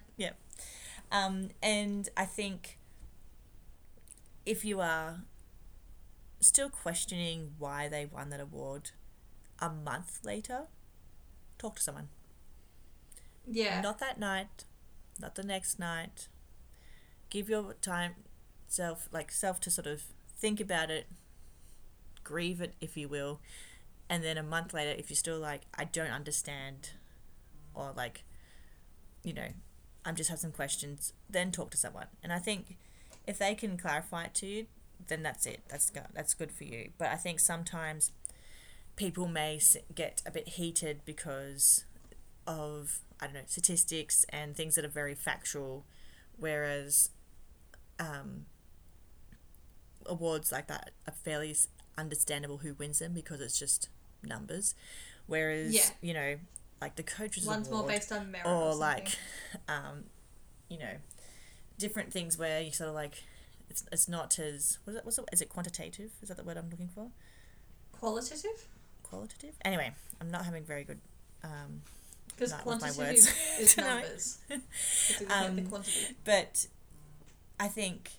Um, 1.12 1.50
and 1.62 2.10
I 2.18 2.26
think 2.26 2.80
if 4.46 4.66
you 4.66 4.82
are 4.82 5.20
still 6.40 6.70
questioning 6.70 7.54
why 7.58 7.88
they 7.88 8.06
won 8.06 8.30
that 8.30 8.40
award 8.40 8.92
a 9.60 9.70
month 9.70 10.20
later, 10.24 10.68
talk 11.58 11.76
to 11.76 11.82
someone. 11.82 12.10
Yeah. 13.46 13.82
Not 13.82 14.00
that 14.00 14.20
night, 14.20 14.66
not 15.20 15.36
the 15.36 15.44
next 15.44 15.80
night. 15.80 16.28
Give 17.30 17.50
your 17.50 17.74
time 17.82 18.16
self 18.68 19.10
like 19.12 19.32
self 19.32 19.60
to 19.62 19.72
sort 19.72 19.88
of 19.88 20.04
think 20.38 20.60
about 20.60 20.90
it, 20.90 21.08
grieve 22.24 22.62
it 22.62 22.76
if 22.80 22.96
you 22.96 23.08
will, 23.08 23.40
and 24.10 24.24
then 24.24 24.38
a 24.38 24.44
month 24.44 24.74
later 24.74 24.92
if 24.98 25.10
you're 25.10 25.18
still 25.18 25.40
like 25.40 25.62
I 25.74 25.84
don't 25.84 26.12
understand 26.12 26.92
or 27.74 27.92
like 27.96 28.24
you 29.24 29.34
know, 29.34 29.48
I'm 30.06 30.16
just 30.16 30.30
have 30.30 30.40
some 30.40 30.52
questions, 30.52 31.14
then 31.30 31.52
talk 31.52 31.72
to 31.72 31.78
someone. 31.78 32.08
And 32.24 32.32
I 32.32 32.40
think 32.40 32.78
if 33.28 33.38
they 33.38 33.54
can 33.54 33.78
clarify 33.78 34.26
it 34.26 34.34
to 34.36 34.48
you, 34.48 34.66
then 35.10 35.24
that's 35.24 35.46
it. 35.46 35.62
That's 35.68 35.90
good. 35.90 36.06
That's 36.14 36.34
good 36.34 36.52
for 36.52 36.64
you. 36.64 36.92
But 36.98 37.10
I 37.10 37.16
think 37.16 37.40
sometimes 37.40 38.12
people 38.96 39.28
may 39.28 39.60
get 39.94 40.22
a 40.26 40.32
bit 40.32 40.48
heated 40.50 41.02
because 41.06 41.86
of 42.48 43.00
I 43.20 43.26
don't 43.26 43.36
know 43.36 43.42
statistics 43.48 44.26
and 44.30 44.56
things 44.56 44.76
that 44.76 44.86
are 44.86 44.90
very 44.90 45.16
factual, 45.16 45.86
whereas 46.38 47.10
um, 48.00 48.46
awards 50.06 50.52
like 50.52 50.68
that 50.68 50.92
are 51.08 51.14
fairly 51.14 51.56
understandable 51.98 52.60
who 52.60 52.74
wins 52.76 53.00
them 53.00 53.14
because 53.14 53.42
it's 53.42 53.60
just 53.60 53.90
numbers, 54.24 54.74
whereas 55.28 55.74
Yeah. 55.74 55.90
you 56.02 56.14
know 56.14 56.36
like 56.82 56.96
the 56.96 57.04
coaches 57.04 57.46
One's 57.46 57.68
award 57.68 57.82
more 57.82 57.90
based 57.90 58.12
on 58.12 58.32
merit 58.32 58.48
or 58.48 58.70
or, 58.70 58.76
like 58.76 59.18
um, 59.68 60.06
you 60.70 60.80
know 60.80 60.96
different 61.78 62.12
things 62.12 62.38
where 62.38 62.62
you 62.62 62.72
sort 62.72 62.90
of 62.90 62.96
like 62.96 63.24
it's 63.70 63.84
it's 63.92 64.08
not 64.08 64.38
as 64.40 64.80
what 64.84 64.92
is 64.94 64.98
it, 65.00 65.06
what's 65.06 65.18
it, 65.18 65.26
is 65.32 65.42
it 65.42 65.50
quantitative 65.50 66.12
is 66.22 66.30
that 66.30 66.38
the 66.38 66.44
word 66.44 66.58
I'm 66.58 66.70
looking 66.70 66.88
for 66.90 67.12
qualitative. 67.92 68.68
qualitative 69.04 69.56
anyway 69.66 69.92
I'm 70.22 70.32
not 70.32 70.46
having 70.46 70.64
very 70.64 70.84
good 70.84 71.00
um, 71.44 71.82
Because 72.28 72.52
Not 72.52 72.66
with 72.66 72.82
my 72.82 72.90
quantitative 72.90 73.26
words 73.26 73.60
is 73.60 73.78
numbers. 73.88 74.38
Um, 75.30 75.68
but 76.26 76.68
I 77.60 77.68
think 77.68 78.12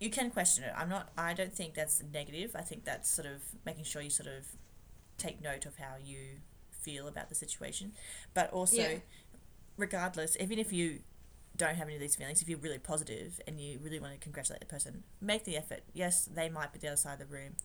you 0.00 0.10
can 0.10 0.30
question 0.30 0.64
it. 0.64 0.72
I'm 0.76 0.88
not. 0.88 1.10
I 1.16 1.32
don't 1.34 1.52
think 1.54 1.74
that's 1.74 2.02
negative. 2.12 2.56
I 2.56 2.62
think 2.62 2.84
that's 2.84 3.08
sort 3.10 3.26
of 3.26 3.42
making 3.64 3.84
sure 3.84 4.02
you 4.02 4.10
sort 4.10 4.26
of 4.28 4.46
take 5.16 5.40
note 5.42 5.64
of 5.66 5.76
how 5.76 5.94
you 6.02 6.40
feel 6.70 7.06
about 7.08 7.28
the 7.28 7.34
situation, 7.34 7.92
but 8.34 8.50
also, 8.52 8.82
Yeah. 8.82 8.98
regardless, 9.76 10.36
even 10.40 10.58
if 10.58 10.72
you 10.72 11.00
don't 11.56 11.74
have 11.76 11.86
any 11.86 11.94
of 11.96 12.00
these 12.00 12.16
feelings, 12.16 12.40
if 12.42 12.48
you're 12.48 12.58
really 12.58 12.78
positive 12.78 13.40
and 13.46 13.60
you 13.60 13.78
really 13.82 14.00
want 14.00 14.12
to 14.14 14.18
congratulate 14.18 14.60
the 14.60 14.66
person, 14.66 15.02
make 15.20 15.44
the 15.44 15.56
effort. 15.56 15.80
Yes, 15.92 16.24
they 16.24 16.48
might 16.48 16.72
be 16.72 16.78
the 16.78 16.88
other 16.88 16.96
side 16.96 17.20
of 17.20 17.28
the 17.28 17.34
room. 17.34 17.56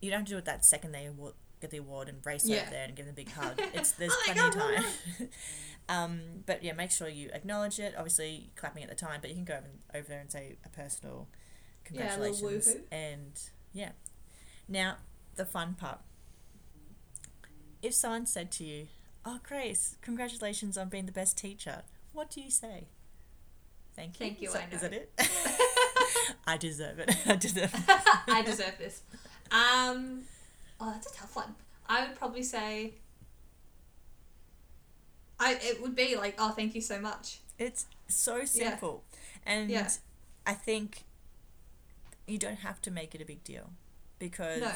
You 0.00 0.10
don't 0.10 0.20
have 0.20 0.26
to 0.28 0.32
do 0.34 0.38
it 0.38 0.44
that 0.46 0.64
second 0.64 0.92
they 0.92 1.04
award, 1.06 1.34
get 1.60 1.70
the 1.70 1.76
award 1.78 2.08
and 2.08 2.24
race 2.24 2.46
Yeah. 2.48 2.62
over 2.62 2.70
there 2.70 2.84
and 2.84 2.96
give 2.96 3.04
them 3.06 3.12
a 3.12 3.16
big 3.16 3.30
hug. 3.32 3.60
It's 3.74 3.92
there's 3.92 4.12
Oh 4.14 4.22
plenty 4.24 4.40
of 4.40 4.54
time. 4.54 4.84
um, 5.88 6.20
but 6.46 6.62
yeah, 6.64 6.72
make 6.72 6.90
sure 6.90 7.08
you 7.08 7.28
acknowledge 7.34 7.78
it. 7.78 7.94
Obviously, 7.96 8.50
clapping 8.56 8.82
at 8.82 8.88
the 8.88 8.94
time, 8.94 9.20
but 9.20 9.28
you 9.30 9.36
can 9.36 9.44
go 9.44 9.54
over, 9.58 9.66
over 9.94 10.08
there 10.08 10.20
and 10.20 10.30
say 10.32 10.56
a 10.64 10.68
personal 10.70 11.28
Yeah, 11.90 12.14
a 12.14 12.16
congratulations. 12.16 12.76
and 12.90 13.38
yeah. 13.74 13.90
Now, 14.68 14.96
the 15.36 15.44
fun 15.44 15.74
part. 15.74 15.98
If 17.82 17.94
someone 17.94 18.26
said 18.26 18.50
to 18.52 18.64
you, 18.64 18.88
"Oh, 19.24 19.40
Grace, 19.42 19.96
congratulations 20.00 20.76
on 20.78 20.88
being 20.88 21.06
the 21.06 21.12
best 21.12 21.36
teacher," 21.38 21.82
what 22.12 22.30
do 22.30 22.40
you 22.40 22.50
say? 22.50 22.88
Thank 24.00 24.18
you. 24.18 24.26
Thank 24.26 24.40
you, 24.42 24.48
Is 24.48 24.54
I 24.54 24.58
that, 24.60 24.72
is 24.72 24.82
know. 24.82 24.88
that 24.88 24.94
it? 24.94 26.36
I 26.46 26.56
deserve 26.56 26.98
it. 27.00 27.16
I 27.26 27.36
deserve 27.36 27.74
it. 27.74 27.80
I 28.28 28.42
deserve 28.42 28.78
this. 28.78 29.02
Um, 29.50 30.22
oh, 30.80 30.90
that's 30.92 31.12
a 31.12 31.14
tough 31.14 31.36
one. 31.36 31.54
I 31.86 32.06
would 32.06 32.16
probably 32.16 32.42
say. 32.42 32.94
I 35.38 35.58
it 35.62 35.80
would 35.82 35.94
be 35.94 36.16
like 36.16 36.34
oh 36.38 36.50
thank 36.50 36.74
you 36.74 36.80
so 36.80 37.00
much. 37.00 37.40
It's 37.58 37.86
so 38.08 38.44
simple. 38.44 39.04
And 39.44 39.70
Yeah. 39.70 39.88
I 40.46 40.54
think 40.54 41.04
you 42.26 42.38
don't 42.38 42.58
have 42.60 42.80
to 42.82 42.90
make 42.90 43.14
it 43.14 43.20
a 43.20 43.24
big 43.24 43.42
deal 43.44 43.70
because 44.18 44.60
No. 44.60 44.72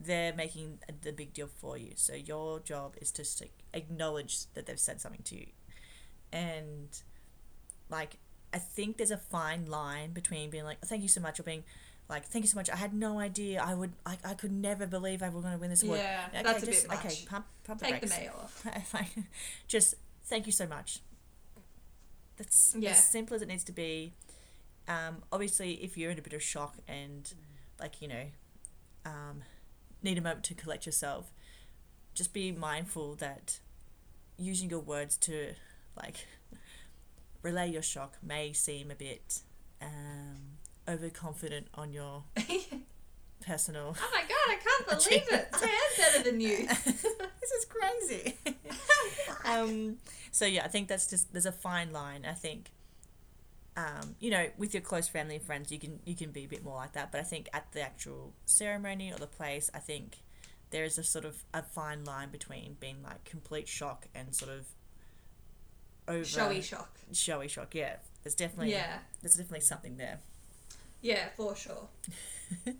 they're 0.00 0.34
making 0.34 0.78
the 1.02 1.12
big 1.12 1.32
deal 1.32 1.46
for 1.46 1.76
you. 1.78 1.92
So 1.96 2.14
your 2.14 2.60
job 2.60 2.96
is 3.00 3.12
to 3.12 3.24
acknowledge 3.72 4.46
that 4.54 4.66
they've 4.66 4.78
said 4.80 5.00
something 5.00 5.22
to 5.24 5.36
you. 5.36 5.46
And 6.32 6.88
like 7.88 8.16
I 8.52 8.58
think 8.58 8.96
there's 8.98 9.10
a 9.10 9.16
fine 9.16 9.66
line 9.66 10.12
between 10.12 10.50
being 10.50 10.64
like 10.64 10.80
thank 10.84 11.02
you 11.02 11.08
so 11.08 11.20
much 11.20 11.40
or 11.40 11.42
being 11.42 11.64
like 12.08 12.24
thank 12.26 12.44
you 12.44 12.48
so 12.48 12.56
much. 12.56 12.68
I 12.70 12.76
had 12.76 12.92
no 12.94 13.18
idea. 13.18 13.62
I 13.62 13.74
would 13.74 13.92
I, 14.04 14.18
I 14.24 14.34
could 14.34 14.52
never 14.52 14.86
believe 14.86 15.22
I 15.22 15.28
were 15.30 15.40
going 15.40 15.54
to 15.54 15.58
win 15.58 15.70
this 15.70 15.82
award. 15.82 16.00
Yeah, 16.00 16.26
Okay, 16.34 16.42
that's 16.42 16.62
a 16.62 16.66
just, 16.66 16.82
bit 16.82 16.88
much. 16.96 17.06
Okay, 17.06 17.16
pump 17.28 17.46
pump 17.64 17.80
Take 17.80 18.00
the 18.00 18.06
brakes. 18.06 18.18
mayo 18.18 18.32
off. 18.42 18.66
like, 18.94 19.06
just 19.68 19.94
thank 20.24 20.46
you 20.46 20.52
so 20.52 20.66
much. 20.66 21.00
That's 22.36 22.74
Yeah. 22.78 22.90
as 22.90 23.04
simple 23.04 23.34
as 23.34 23.42
it 23.42 23.48
needs 23.48 23.64
to 23.64 23.72
be. 23.72 24.12
Um, 24.88 25.22
obviously, 25.30 25.74
if 25.74 25.96
you're 25.96 26.10
in 26.10 26.18
a 26.18 26.22
bit 26.22 26.32
of 26.32 26.42
shock 26.42 26.76
and, 26.88 27.32
like, 27.78 28.02
you 28.02 28.08
know, 28.08 28.24
um, 29.04 29.42
need 30.02 30.18
a 30.18 30.20
moment 30.20 30.44
to 30.46 30.54
collect 30.54 30.86
yourself, 30.86 31.30
just 32.14 32.32
be 32.32 32.50
mindful 32.50 33.14
that 33.16 33.60
using 34.36 34.68
your 34.70 34.80
words 34.80 35.16
to, 35.18 35.54
like, 35.96 36.26
relay 37.42 37.70
your 37.70 37.82
shock 37.82 38.18
may 38.22 38.52
seem 38.52 38.90
a 38.90 38.94
bit 38.94 39.40
um, 39.80 40.58
overconfident 40.88 41.66
on 41.74 41.92
your 41.92 42.24
personal. 43.46 43.96
Oh 43.98 44.10
my 44.12 44.22
god, 44.22 44.48
I 44.48 44.56
can't 44.56 44.88
believe 45.04 45.40
it. 45.40 45.48
I 45.52 45.64
am 45.64 46.12
better 46.12 46.30
than 46.30 46.40
you. 46.40 46.66
this 46.66 47.52
is 47.52 47.66
crazy. 47.68 48.36
um, 49.44 49.96
so 50.30 50.46
yeah, 50.46 50.64
I 50.64 50.68
think 50.68 50.88
that's 50.88 51.06
just 51.06 51.32
there's 51.32 51.46
a 51.46 51.52
fine 51.52 51.92
line. 51.92 52.24
I 52.28 52.34
think, 52.34 52.70
um, 53.76 54.16
you 54.20 54.30
know, 54.30 54.46
with 54.56 54.74
your 54.74 54.80
close 54.80 55.08
family 55.08 55.36
and 55.36 55.44
friends, 55.44 55.70
you 55.72 55.78
can 55.78 56.00
you 56.04 56.14
can 56.14 56.30
be 56.30 56.44
a 56.44 56.48
bit 56.48 56.64
more 56.64 56.76
like 56.76 56.92
that. 56.92 57.12
But 57.12 57.20
I 57.20 57.24
think 57.24 57.48
at 57.52 57.72
the 57.72 57.82
actual 57.82 58.32
ceremony 58.46 59.12
or 59.12 59.18
the 59.18 59.26
place, 59.26 59.70
I 59.74 59.78
think 59.78 60.18
there 60.70 60.84
is 60.84 60.96
a 60.98 61.04
sort 61.04 61.24
of 61.24 61.44
a 61.52 61.62
fine 61.62 62.04
line 62.04 62.30
between 62.30 62.76
being 62.80 63.02
like 63.02 63.24
complete 63.24 63.68
shock 63.68 64.06
and 64.14 64.34
sort 64.34 64.50
of 64.50 64.66
over 66.08 66.24
Showy 66.24 66.60
shock. 66.60 66.98
showy 67.12 67.48
shock. 67.48 67.74
Yeah, 67.74 67.96
there's 68.22 68.34
definitely 68.34 68.72
Yeah. 68.72 68.98
there's 69.20 69.34
definitely 69.34 69.60
something 69.60 69.96
there. 69.96 70.18
Yeah, 71.00 71.28
for 71.36 71.54
sure. 71.56 71.88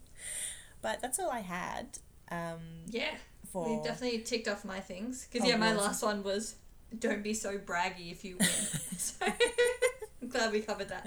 But 0.82 1.00
that's 1.00 1.18
all 1.20 1.30
I 1.30 1.40
had. 1.40 1.98
Um, 2.30 2.58
Yeah. 2.88 3.14
for 3.52 3.68
You 3.68 3.80
definitely 3.84 4.18
ticked 4.22 4.48
off 4.48 4.64
my 4.64 4.80
things. 4.80 5.28
Because, 5.30 5.48
yeah, 5.48 5.56
my 5.56 5.72
last 5.72 6.02
one 6.02 6.22
was 6.24 6.56
don't 6.98 7.22
be 7.22 7.34
so 7.34 7.56
braggy 7.56 8.10
if 8.10 8.24
you 8.24 8.36
win. 8.38 8.48
so, 8.98 9.24
I'm 9.24 10.28
glad 10.28 10.28
glad 10.28 10.52
we 10.52 10.60
covered 10.60 10.88
that. 10.88 11.06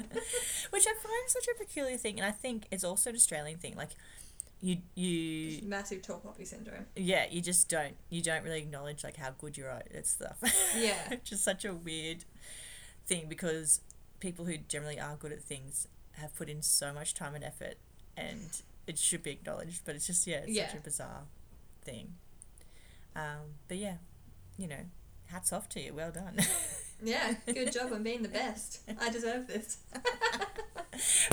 Which 0.70 0.86
I 0.88 0.94
find 0.94 1.28
such 1.28 1.48
a 1.54 1.58
peculiar 1.58 1.98
thing, 1.98 2.20
and 2.20 2.26
I 2.26 2.32
think 2.32 2.68
it's 2.72 2.84
also 2.84 3.10
an 3.10 3.16
Australian 3.18 3.60
thing. 3.60 3.76
Like, 3.76 3.92
you 4.62 4.78
you 4.96 5.62
Massive 5.68 6.02
tall 6.02 6.20
poppy 6.20 6.46
syndrome. 6.46 6.86
yeah, 6.96 7.26
you 7.30 7.42
just 7.42 7.70
don't 7.70 7.96
you 8.10 8.22
don't 8.22 8.44
really 8.44 8.60
acknowledge 8.60 9.04
like 9.04 9.18
how 9.18 9.32
good 9.32 9.58
you 9.58 9.66
are 9.66 9.82
at 9.94 10.08
stuff. 10.08 10.38
Yeah. 10.78 11.16
just 11.24 11.44
such 11.44 11.66
a 11.66 11.74
weird 11.74 12.26
thing 13.06 13.28
because 13.30 13.82
people 14.20 14.46
who 14.46 14.58
generally 14.58 15.00
are 15.00 15.16
good 15.16 15.32
at 15.32 15.42
things 15.42 15.88
have 16.14 16.36
put 16.36 16.50
in 16.50 16.62
so 16.62 16.94
much 16.94 17.14
time 17.14 17.36
and 17.36 17.44
effort, 17.44 17.76
and 18.16 18.62
it 18.88 18.98
should 18.98 19.22
be 19.22 19.32
acknowledged. 19.32 19.82
But 19.86 19.96
it's 19.96 20.08
just 20.08 20.26
yeah, 20.26 20.42
it's 20.48 20.58
such 20.58 20.80
a 20.80 20.82
bizarre 20.82 21.24
thing. 21.84 22.14
Um, 23.16 23.56
but 23.68 23.78
yeah, 23.78 23.96
you 24.58 24.68
know, 24.68 24.86
hats 25.28 25.54
off 25.54 25.70
to 25.70 25.80
you. 25.82 25.94
Well 25.94 26.12
done. 26.12 26.38
Yeah, 27.04 27.36
good 27.46 27.72
job 27.74 27.92
on 27.92 28.04
being 28.04 28.24
the 28.24 28.30
best. 28.44 28.80
I 29.00 29.10
deserve 29.10 29.48
this. 29.48 29.78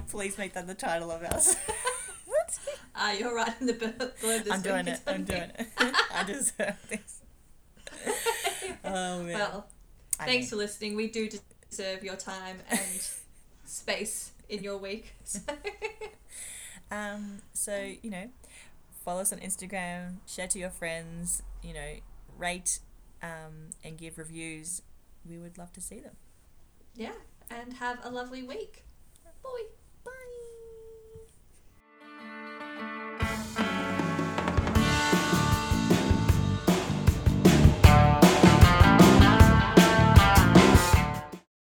Please 0.08 0.36
make 0.36 0.54
that 0.54 0.66
the 0.66 0.74
title 0.74 1.10
of 1.10 1.22
ours. 1.22 1.56
Ah, 2.94 3.12
you're 3.12 3.34
right 3.34 3.54
in 3.60 3.66
the 3.66 3.72
blurb 3.74 4.46
I'm 4.50 4.62
doing 4.62 4.86
it. 4.88 5.00
I'm 5.06 5.24
doing 5.24 5.50
it. 5.58 5.66
I 5.78 6.24
deserve 6.26 6.76
this. 6.88 7.20
Oh 8.84 9.22
man. 9.22 9.32
Well, 9.34 9.66
I 10.18 10.26
thanks 10.26 10.44
mean, 10.46 10.50
for 10.50 10.56
listening. 10.56 10.96
We 10.96 11.08
do 11.08 11.28
deserve 11.70 12.04
your 12.04 12.16
time 12.16 12.58
and 12.68 13.08
space 13.64 14.32
in 14.48 14.62
your 14.62 14.76
week. 14.78 15.14
So, 15.24 15.40
um, 16.90 17.40
so 17.54 17.92
you 18.02 18.10
know, 18.10 18.28
follow 19.04 19.22
us 19.22 19.32
on 19.32 19.38
Instagram, 19.38 20.16
share 20.26 20.48
to 20.48 20.58
your 20.58 20.70
friends. 20.70 21.42
You 21.62 21.74
know, 21.74 21.94
rate, 22.36 22.80
um, 23.22 23.70
and 23.84 23.96
give 23.96 24.18
reviews. 24.18 24.82
We 25.28 25.38
would 25.38 25.56
love 25.56 25.72
to 25.74 25.80
see 25.80 26.00
them. 26.00 26.16
yeah, 26.96 27.12
and 27.50 27.74
have 27.74 27.98
a 28.04 28.10
lovely 28.10 28.42
week. 28.42 28.84